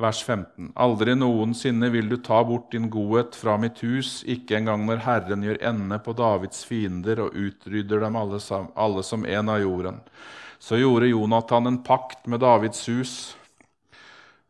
[0.00, 0.72] vers 15.
[0.80, 5.44] Aldri noensinne vil du ta bort din godhet fra mitt hus, ikke engang når Herren
[5.44, 8.40] gjør ende på Davids fiender og utrydder dem alle,
[8.74, 10.00] alle som en av jorden.
[10.62, 13.14] Så gjorde Jonathan en pakt med Davids hus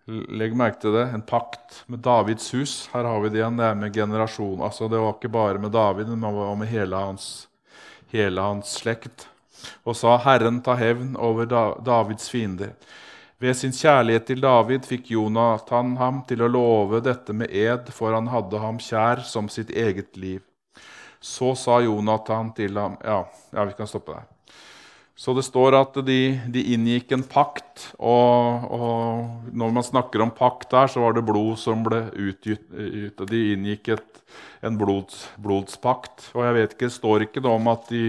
[0.04, 1.06] Legg merke til det.
[1.16, 2.74] En pakt med Davids hus.
[2.92, 3.56] Her har vi det igjen.
[3.56, 4.60] Det er med generasjon.
[4.62, 7.28] Altså, det var ikke bare med David, men det var med hele hans,
[8.12, 9.28] hele hans slekt.
[9.88, 12.74] Og sa Herren ta hevn over Davids fiender.
[13.40, 18.14] Ved sin kjærlighet til David fikk Jonathan ham til å love dette med ed, for
[18.14, 20.44] han hadde ham kjær som sitt eget liv.
[21.20, 23.24] Så sa Jonathan til ham Ja,
[23.56, 24.33] ja vi kan stoppe der.
[25.14, 26.18] Så det står at de,
[26.50, 31.22] de inngikk en pakt, og, og, når man snakker om pakt der, så var det
[31.26, 32.64] blod som ble utgitt.
[33.30, 34.22] De inngikk et,
[34.66, 36.32] en blods, blodspakt.
[36.34, 38.02] Og jeg vet ikke, Det står ikke noe om at de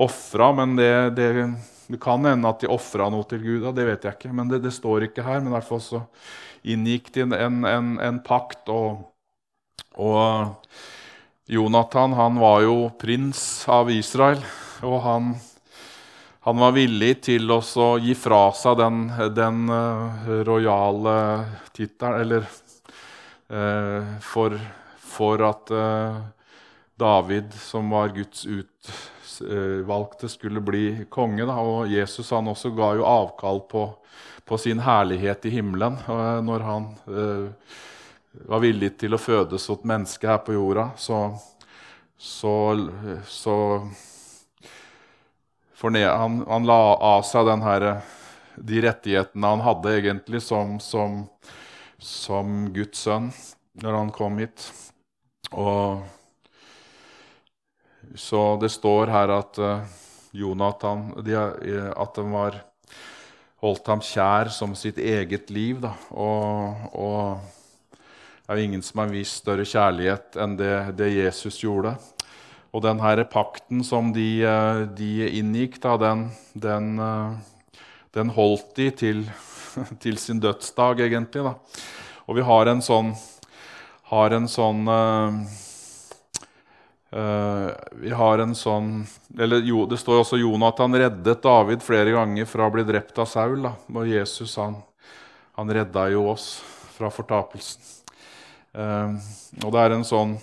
[0.00, 1.28] ofra, men det, det,
[1.90, 3.68] det, kan hende at de ofra noe til Gud.
[3.76, 5.44] Det vet jeg ikke, men det, det, står ikke her.
[5.44, 6.00] Men fall så
[6.64, 8.72] inngikk de en, en, en pakt.
[8.72, 9.04] og,
[10.00, 10.56] og
[11.48, 13.40] Jonathan han var jo prins
[13.72, 14.40] av Israel,
[14.84, 15.30] og han
[16.48, 17.60] han var villig til å
[18.00, 19.02] gi fra seg den,
[19.36, 21.16] den uh, rojale
[21.76, 22.46] tittelen Eller
[23.52, 24.56] uh, for,
[24.96, 26.16] for, at uh,
[26.96, 31.44] David, som var Guds utvalgte, skulle bli konge.
[31.44, 31.60] Da.
[31.60, 33.84] Og Jesus han også ga jo avkall på,
[34.48, 36.00] på sin herlighet i himmelen
[36.48, 36.90] når han
[38.48, 40.88] var villig til å fødes som et menneske her på jorda.
[40.96, 41.20] Så,
[42.16, 42.56] så,
[43.28, 43.56] så
[45.80, 48.00] han, han, la av seg her,
[48.56, 51.20] de rettighetene han hadde egentlig som, som,
[51.98, 53.30] som, Guds sønn
[53.78, 54.64] når han kom hit.
[55.54, 56.02] Og
[58.18, 59.86] så det står her at uh,
[60.32, 62.58] Jonathan de, At de var,
[63.62, 65.78] holdt ham kjær som sitt eget liv.
[65.82, 65.94] Da.
[66.10, 67.38] Og, og
[68.42, 71.94] det er jo ingen som har vist større kjærlighet enn det, det Jesus gjorde.
[72.72, 77.80] Og den her pakten som de, eh, de inngikk, da, den, den, eh,
[78.12, 79.24] den, holdt de til,
[80.02, 81.46] til, sin dødsdag, egentlig.
[81.46, 81.54] Da.
[82.28, 83.14] Og vi har en sånn,
[84.12, 85.32] har en sånn uh,
[88.00, 89.06] Vi har en sånn
[89.36, 93.28] eller jo, Det står også Jonathan reddet David flere ganger fra å bli drept av
[93.28, 93.62] Saul.
[93.64, 93.74] Da.
[93.92, 94.78] Og Jesus han,
[95.56, 96.50] han redda jo oss
[96.96, 97.80] fra fortapelsen.
[98.76, 99.16] Uh,
[99.64, 100.36] og det er en sånn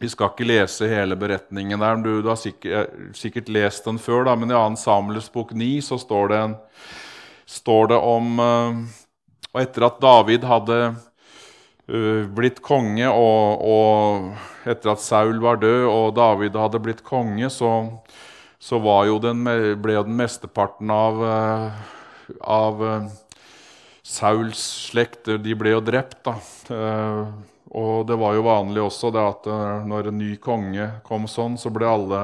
[0.00, 1.98] vi skal ikke lese hele beretningen der.
[2.00, 4.80] Du, du har sikkert, sikkert, lest den før, da, men i 2.
[4.80, 6.40] Samuels bok 9 så står det,
[7.60, 8.80] står det om uh,
[9.50, 14.32] Og etter at David hadde uh, blitt konge, og, og,
[14.64, 17.74] etter at Saul var død og David hadde blitt konge, så,
[18.56, 19.44] så jo den,
[19.82, 21.20] ble jo den mesteparten av,
[22.40, 22.84] av
[24.00, 26.22] Sauls slekt De ble jo drept.
[26.24, 26.38] da.
[27.70, 31.54] Og det var jo vanlig også det at eh, når en ny konge kom sånn,
[31.60, 32.22] så ble alle,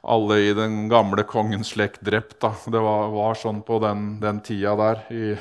[0.00, 2.38] alle i den gamle kongens slekt drept.
[2.40, 2.54] Da.
[2.64, 5.04] Det var, var sånn på den, den tida der.
[5.12, 5.34] I,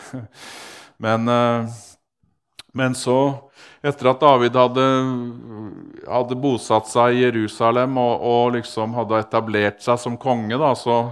[1.06, 1.80] men, eh,
[2.76, 3.18] men, så,
[3.80, 4.86] etter at David hadde,
[6.12, 11.06] hadde bosatt seg i Jerusalem og, og, liksom hadde etablert seg som konge, da, så,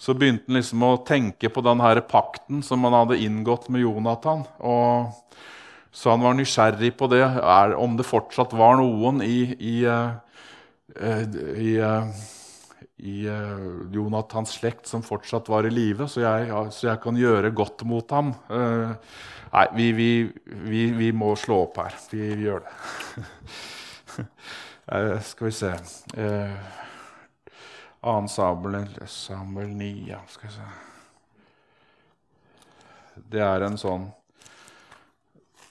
[0.00, 4.48] så begynte han liksom å tenke på den pakten som han hadde inngått med Jonathan.
[4.64, 5.12] og
[5.92, 10.14] så han var nysgjerrig på det, er, om det fortsatt var noen i, i, uh,
[11.58, 12.06] i, uh,
[13.02, 16.22] i uh, Jonathans slekt som fortsatt var i live, så,
[16.70, 18.34] så, jeg kan gjøre godt mot ham.
[18.50, 20.10] nei, vi, vi,
[20.46, 21.98] vi, vi, må slå opp her.
[22.12, 22.74] Vi, gjør det.
[25.30, 25.74] skal vi se
[28.00, 30.70] Annen Samuel, Samuel 9 ja, skal vi se.
[33.30, 34.08] Det er en sånn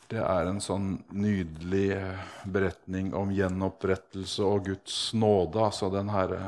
[0.10, 6.40] det er en sånn nydelig eh, beretning om gjenopprettelse og Guds nåde, altså den herre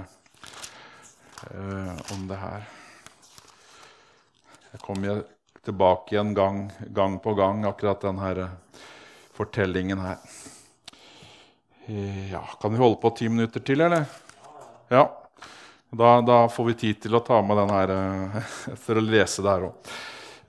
[1.51, 2.65] eh, Om det her.
[4.71, 5.21] Jeg kommer
[5.61, 8.41] tilbake igjen gang, gang, på gang, akkurat den her
[9.37, 10.17] fortellingen her.
[12.31, 14.07] Ja, Kan vi holde på ti minutter til, eller?
[14.89, 15.05] Ja.
[15.91, 17.93] Da, da får vi tid til å ta med den her
[18.87, 19.93] for å lese det her òg.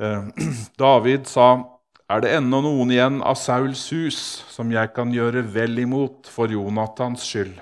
[0.81, 1.51] David sa
[2.11, 4.19] er det ennå noen igjen av Sauls hus
[4.51, 7.61] som jeg kan gjøre vel imot for Jonathans skyld?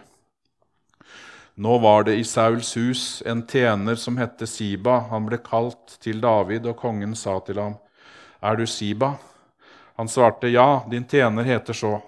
[1.61, 5.03] Nå var det i Sauls hus en tjener som hette Siba.
[5.11, 7.75] Han ble kalt til David, og kongen sa til ham,
[8.41, 9.19] Er du Siba?
[10.01, 12.01] Han svarte, Ja, din tjener heter så.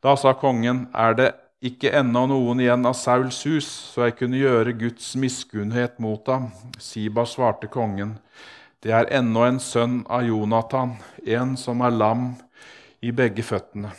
[0.00, 4.38] Da sa kongen, Er det ikke ennå noen igjen av Sauls hus, så jeg kunne
[4.38, 6.52] gjøre Guds miskunnhet mot ham?
[6.78, 8.18] Siba svarte kongen,
[8.84, 12.26] det er ennå en sønn av Jonathan, en som er lam
[13.00, 13.94] i begge føttene.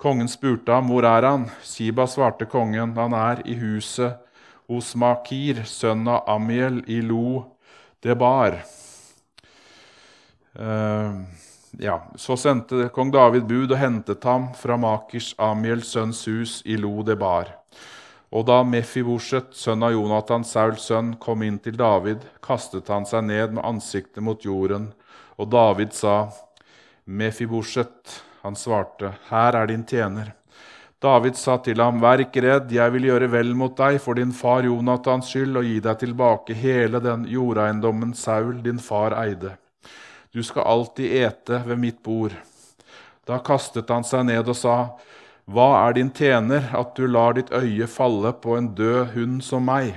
[0.00, 4.16] Kongen spurte ham, 'Hvor er han?' Siba svarte kongen, 'Han er i huset
[4.68, 7.44] hos Makir, sønn av Amiel i Lo
[8.02, 8.64] Debar'.
[10.58, 11.24] Uh,
[11.78, 16.76] ja, Så sendte kong David bud og hentet ham fra Makirs Amiels sønns hus i
[16.76, 17.46] Lo Debar.
[18.28, 23.24] Og da Mefibosjet, sønn av Jonathan, Sauls sønn, kom inn til David, kastet han seg
[23.24, 24.90] ned med ansiktet mot jorden,
[25.40, 26.26] og David sa,
[27.08, 30.34] Mefibosjet, han svarte, Her er din tjener.
[31.00, 34.34] David sa til ham, Vær ikke redd, jeg vil gjøre vel mot deg for din
[34.34, 39.54] far Jonathans skyld og gi deg tilbake hele den jordeiendommen Saul, din far, eide.
[40.34, 42.34] Du skal alltid ete ved mitt bord.
[43.28, 44.76] Da kastet han seg ned og sa,
[45.48, 49.64] hva er din tjener at du lar ditt øye falle på en død hund som
[49.64, 49.94] meg?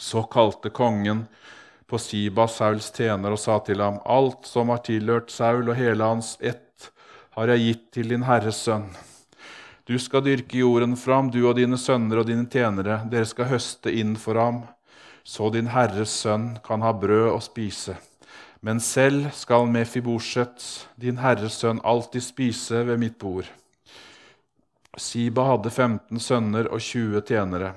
[0.00, 1.26] Så kalte kongen
[1.84, 6.08] på Siba, Sauls tjener, og sa til ham, Alt som har tilhørt Saul og hele
[6.08, 6.88] hans ett,
[7.36, 8.88] har jeg gitt til din herres sønn.
[9.84, 13.02] Du skal dyrke jorden fram, du og dine sønner og dine tjenere.
[13.04, 14.62] Dere skal høste inn for ham,
[15.28, 18.00] så din herres sønn kan ha brød å spise.
[18.64, 23.48] Men selv skal Mefibosjet, din herres sønn, alltid spise ved mitt bord.
[24.98, 27.72] Siba hadde 15 sønner og 20 tjenere.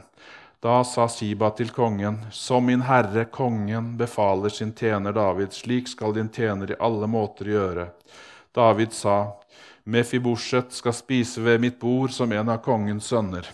[0.61, 6.13] Da sa Siba til kongen, som min herre kongen befaler sin tjener David, slik skal
[6.13, 7.87] din tjener i alle måter gjøre.
[8.53, 9.33] David sa,
[9.83, 13.47] Mefibosjet skal spise ved mitt bord som en av kongens sønner.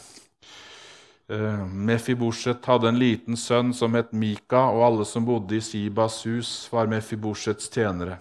[1.32, 6.22] Uh, Mefibosjet hadde en liten sønn som het Mika, og alle som bodde i Sibas
[6.28, 8.20] hus, var Mefiboshets tjenere.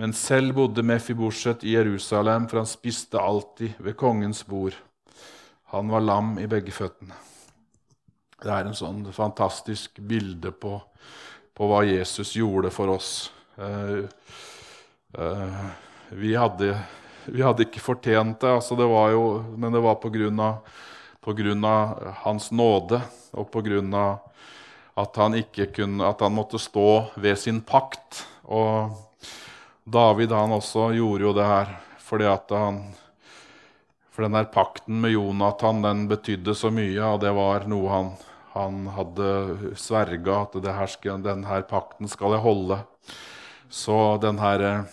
[0.00, 4.72] Men selv bodde Mefibosjet i Jerusalem, for han spiste alltid ved kongens bord.
[5.74, 7.18] Han var lam i begge føttene.
[8.40, 10.78] Det er en sånn fantastisk bilde på,
[11.52, 13.10] på hva Jesus gjorde for oss.
[13.60, 14.08] Uh,
[15.20, 15.60] uh,
[16.16, 16.70] vi, hadde,
[17.26, 20.64] vi, hadde, ikke fortjent det, altså det jo, men det var på grunn, av,
[21.68, 23.02] av Hans nåde
[23.36, 23.60] og
[24.00, 25.36] av at han,
[25.76, 26.88] kunne, at han måtte stå
[27.20, 28.24] ved sin pakt.
[28.48, 28.96] Og
[29.90, 32.80] David han også gjorde jo det her fordi at han
[34.10, 38.08] For den der pakten med Jonathan den betydde så mye, og det var noe han,
[38.52, 42.80] han hadde sverga at her den her pakten skal jeg holde.
[43.70, 44.84] Så den her,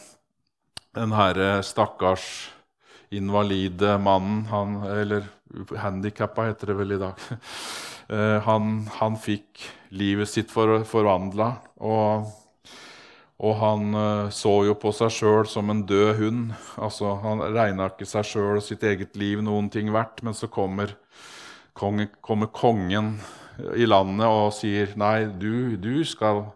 [0.94, 2.54] den her stakkars
[3.10, 5.26] invalide mannen, han, eller
[5.82, 7.28] handikappa heter det vel i dag,
[8.14, 11.56] eh, han, han fikk livet sitt for, forvandla.
[11.82, 12.30] Og
[13.38, 16.54] og han uh, så jo på seg sjøl som en død hund.
[16.82, 20.24] Altså, Han regna ikke seg sjøl og sitt eget liv noen ting verdt.
[20.26, 20.96] Men så kommer,
[21.78, 23.20] kongen, kommer, kongen
[23.78, 26.48] i landet og sier nei, du, du, skal,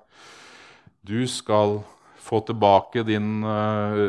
[1.06, 1.80] du skal
[2.22, 4.02] få tilbake din uh,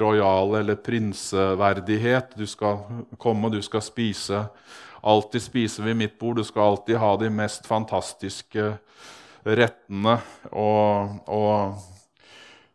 [0.00, 2.32] rojale eller prinseverdighet.
[2.40, 2.80] Du skal
[3.20, 4.40] komme, og du skal spise.
[5.04, 6.40] Alltid spise ved mitt bord.
[6.40, 8.70] Du skal alltid ha de mest fantastiske
[9.44, 10.16] rettene.
[10.48, 11.76] og, og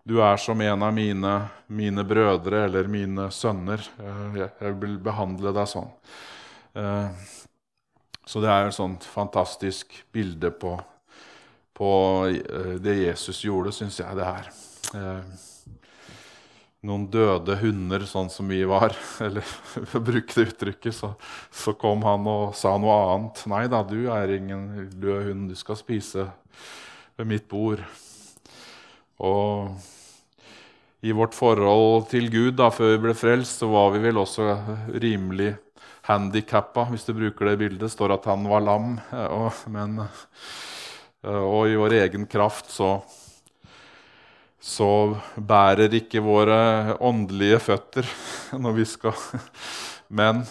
[0.03, 1.33] du er som en av mine,
[1.67, 3.83] mine brødre eller mine sønner.
[4.01, 5.91] Eh, jeg vil behandle deg sånn.
[6.73, 7.27] Eh,
[8.25, 10.73] så det er et sånt fantastisk bilde på,
[11.77, 11.91] på
[12.31, 14.51] eh, det Jesus gjorde, syns jeg det er.
[16.81, 18.95] Noen døde hunder, sånn som vi var,
[19.25, 21.13] eller for å bruke det uttrykket, så,
[21.53, 23.45] så kom han og sa noe annet.
[23.53, 26.31] Nei da, du er ingen død hund, du skal spise
[27.19, 27.85] ved mitt bord.
[29.21, 29.69] Og
[31.01, 34.47] i vårt forhold til Gud da, før vi ble frelst, så var vi vel også
[35.01, 35.55] rimelig
[36.05, 37.81] handikappa, hvis du bruker det bildet.
[37.85, 38.95] Det står at han var lam.
[39.39, 39.99] Og, men,
[41.25, 42.95] og i vår egen kraft så,
[44.61, 44.89] så
[45.37, 48.09] bærer ikke våre åndelige føtter
[48.63, 49.17] når vi skal
[50.21, 50.41] Men,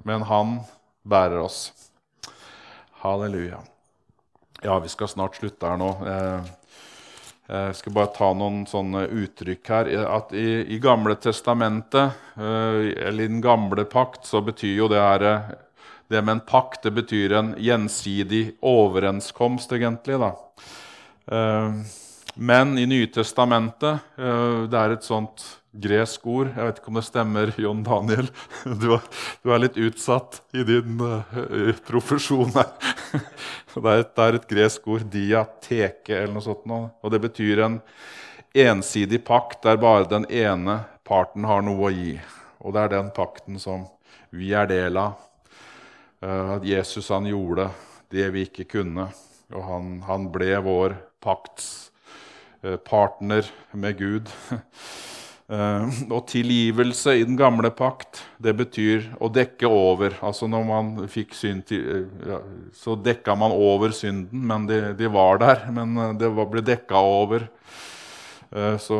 [0.00, 0.58] men han
[1.04, 1.66] bærer oss.
[3.02, 3.58] Halleluja.
[4.64, 5.90] Ja, vi skal snart slutte her nå.
[7.48, 9.90] Eh, Jeg skal bare ta noen sånne uttrykk her.
[10.08, 15.26] At I, i Gamle testamentet, eller i den gamle pakt, så betyr jo det her
[16.08, 20.20] Det med en pakt det betyr en gjensidig overenskomst, egentlig.
[20.20, 20.32] da.
[22.34, 26.50] Men i Nytestamentet det er et sånt gresk ord.
[26.54, 28.30] Jeg vet ikke om det stemmer, Jon Daniel.
[28.82, 32.70] Du er, litt utsatt i din uh, profesjon her.
[33.74, 36.66] det, er et, gresk ord, diateke, eller noe sånt.
[37.02, 37.80] Og det betyr en
[38.54, 42.14] ensidig pakt der bare den ene parten har noe å gi.
[42.62, 43.88] Og det er den pakten som
[44.34, 45.18] vi er del av.
[46.24, 47.68] At Jesus han gjorde
[48.14, 49.10] det vi ikke kunne,
[49.52, 51.93] og han, han ble vår paktspartner
[52.64, 54.30] uh, med Gud.
[55.50, 60.16] Uh, og tilgivelse i den gamle pakt, det betyr å dekke over.
[60.24, 62.40] Altså når man fikk synd uh,
[62.72, 65.66] Så dekka man over synden, men de, de var der.
[65.70, 67.48] Men det ble dekka over.
[68.78, 68.96] Så,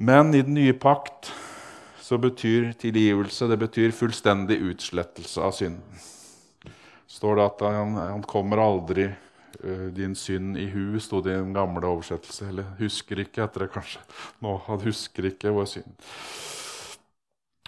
[0.00, 1.28] men i den nye pakt
[2.00, 6.06] så betyr tilgivelse det betyr fullstendig utslettelse av synden.
[7.04, 9.31] står det at han, han kommer aldri Eh,
[9.96, 12.48] din synd i hu, sto det i den gamle oversettelse.
[12.48, 14.02] Eller husker ikke, etter det kanskje.
[14.42, 15.92] Nå, Han husker ikke vår synd.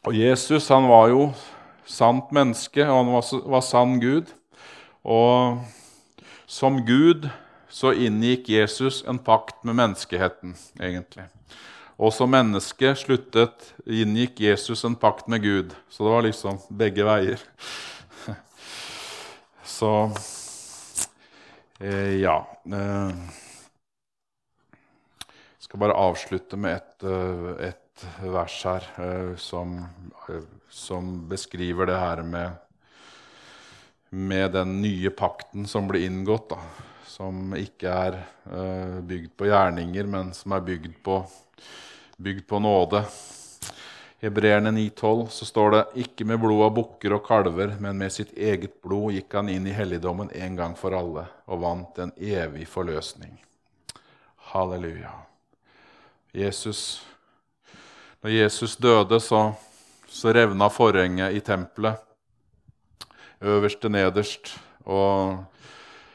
[0.05, 1.29] Og Jesus han var jo
[1.89, 4.33] sant menneske, og han var, var sann Gud.
[5.05, 5.63] Og
[6.47, 7.29] som Gud
[7.75, 11.25] så inngikk Jesus en pakt med menneskeheten, egentlig.
[11.99, 15.75] Og som menneske sluttet, inngikk Jesus en pakt med Gud.
[15.89, 17.43] Så det var liksom begge veier.
[19.77, 19.91] Så
[21.81, 22.59] Eh, ja.
[22.67, 23.11] Eh,
[25.59, 29.79] skal bare avslutte med et, eh, et vers her eh, som,
[30.29, 32.51] eh, som, beskriver det her med,
[34.11, 36.55] med den nye pakten som ble inngått.
[36.55, 36.61] Da,
[37.11, 41.21] som ikke er eh, bygd på gjerninger, men som er bygd på,
[42.23, 43.03] bygd på nåde.
[44.23, 48.31] Hebreerne 9,12 så står det ikke med blod av bukker og kalver, men med sitt
[48.39, 52.65] eget blod gikk han inn i helligdommen en gang for alle og vant en evig
[52.71, 53.35] forløsning.
[54.55, 55.13] Halleluja.
[56.35, 57.05] Jesus,
[58.23, 59.45] når Jesus døde, så,
[60.09, 62.01] så revna forhenget i tempelet,
[63.45, 64.55] øverst til nederst.
[64.89, 65.43] Og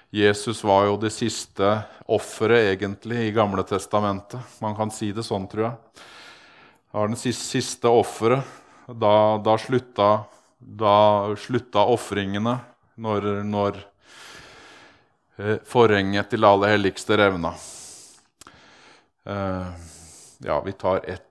[0.10, 1.76] Jesus var jo det siste
[2.10, 4.40] offeret, egentlig, i Gamle testamentet.
[4.64, 6.08] Man kan si det sånn, tror jeg
[6.92, 8.44] var den siste, siste offeret.
[8.88, 10.24] Da, da, slutta,
[10.58, 12.56] da slutta ofringene
[12.98, 13.78] når, når
[15.38, 17.54] eh, forhenget til alle helligste revna.
[19.30, 19.68] Eh,
[20.50, 21.28] ja, vi tar ett,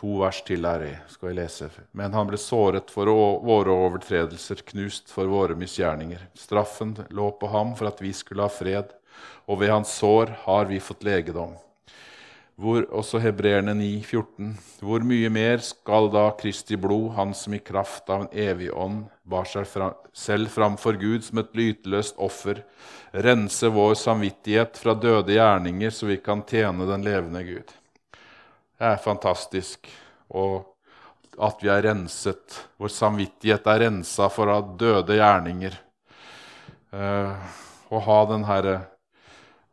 [0.00, 1.68] to vers til her, skal jeg lese.
[1.92, 3.12] Men han ble såret for
[3.44, 6.30] våre overtredelser, knust for våre misgjerninger.
[6.32, 8.94] Straffen lå på ham for at vi skulle ha fred,
[9.44, 11.58] og ved hans sår har vi fått legedom
[12.60, 14.50] hvor også hebreerne 9, 14.
[14.84, 19.06] Hvor mye mer skal da Kristi blod, han som i kraft av en evig ånd
[19.24, 22.60] bar seg fra, selv framfor Gud som et lyteløst offer,
[23.16, 27.72] rense vår samvittighet fra døde gjerninger, så vi kan tjene den levende Gud?
[28.76, 29.88] Det er fantastisk.
[30.28, 30.66] Og
[31.40, 32.60] at vi er renset.
[32.76, 35.80] Vår samvittighet er rensa for av døde gjerninger.
[36.92, 37.32] Uh,
[37.88, 38.80] å ha den herre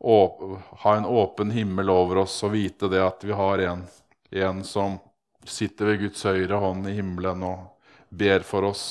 [0.00, 3.82] ha en åpen himmel over oss og vite det at vi har en,
[4.30, 4.98] en som
[5.42, 8.84] sitter ved Guds høyre hånd i himmelen og ber for oss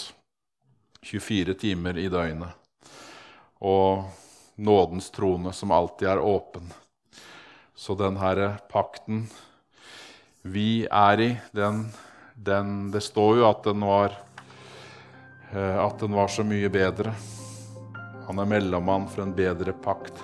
[1.07, 2.51] 24 timer i døgnet.
[3.63, 4.03] Og
[4.55, 6.67] nådens trone som alltid er åpen.
[7.75, 9.27] Så den herre pakten
[10.41, 11.85] vi er i, den,
[12.33, 14.13] den Det står jo at den var
[15.51, 17.13] eh, at den var så mye bedre.
[18.27, 20.23] Han er mellommann for en bedre pakt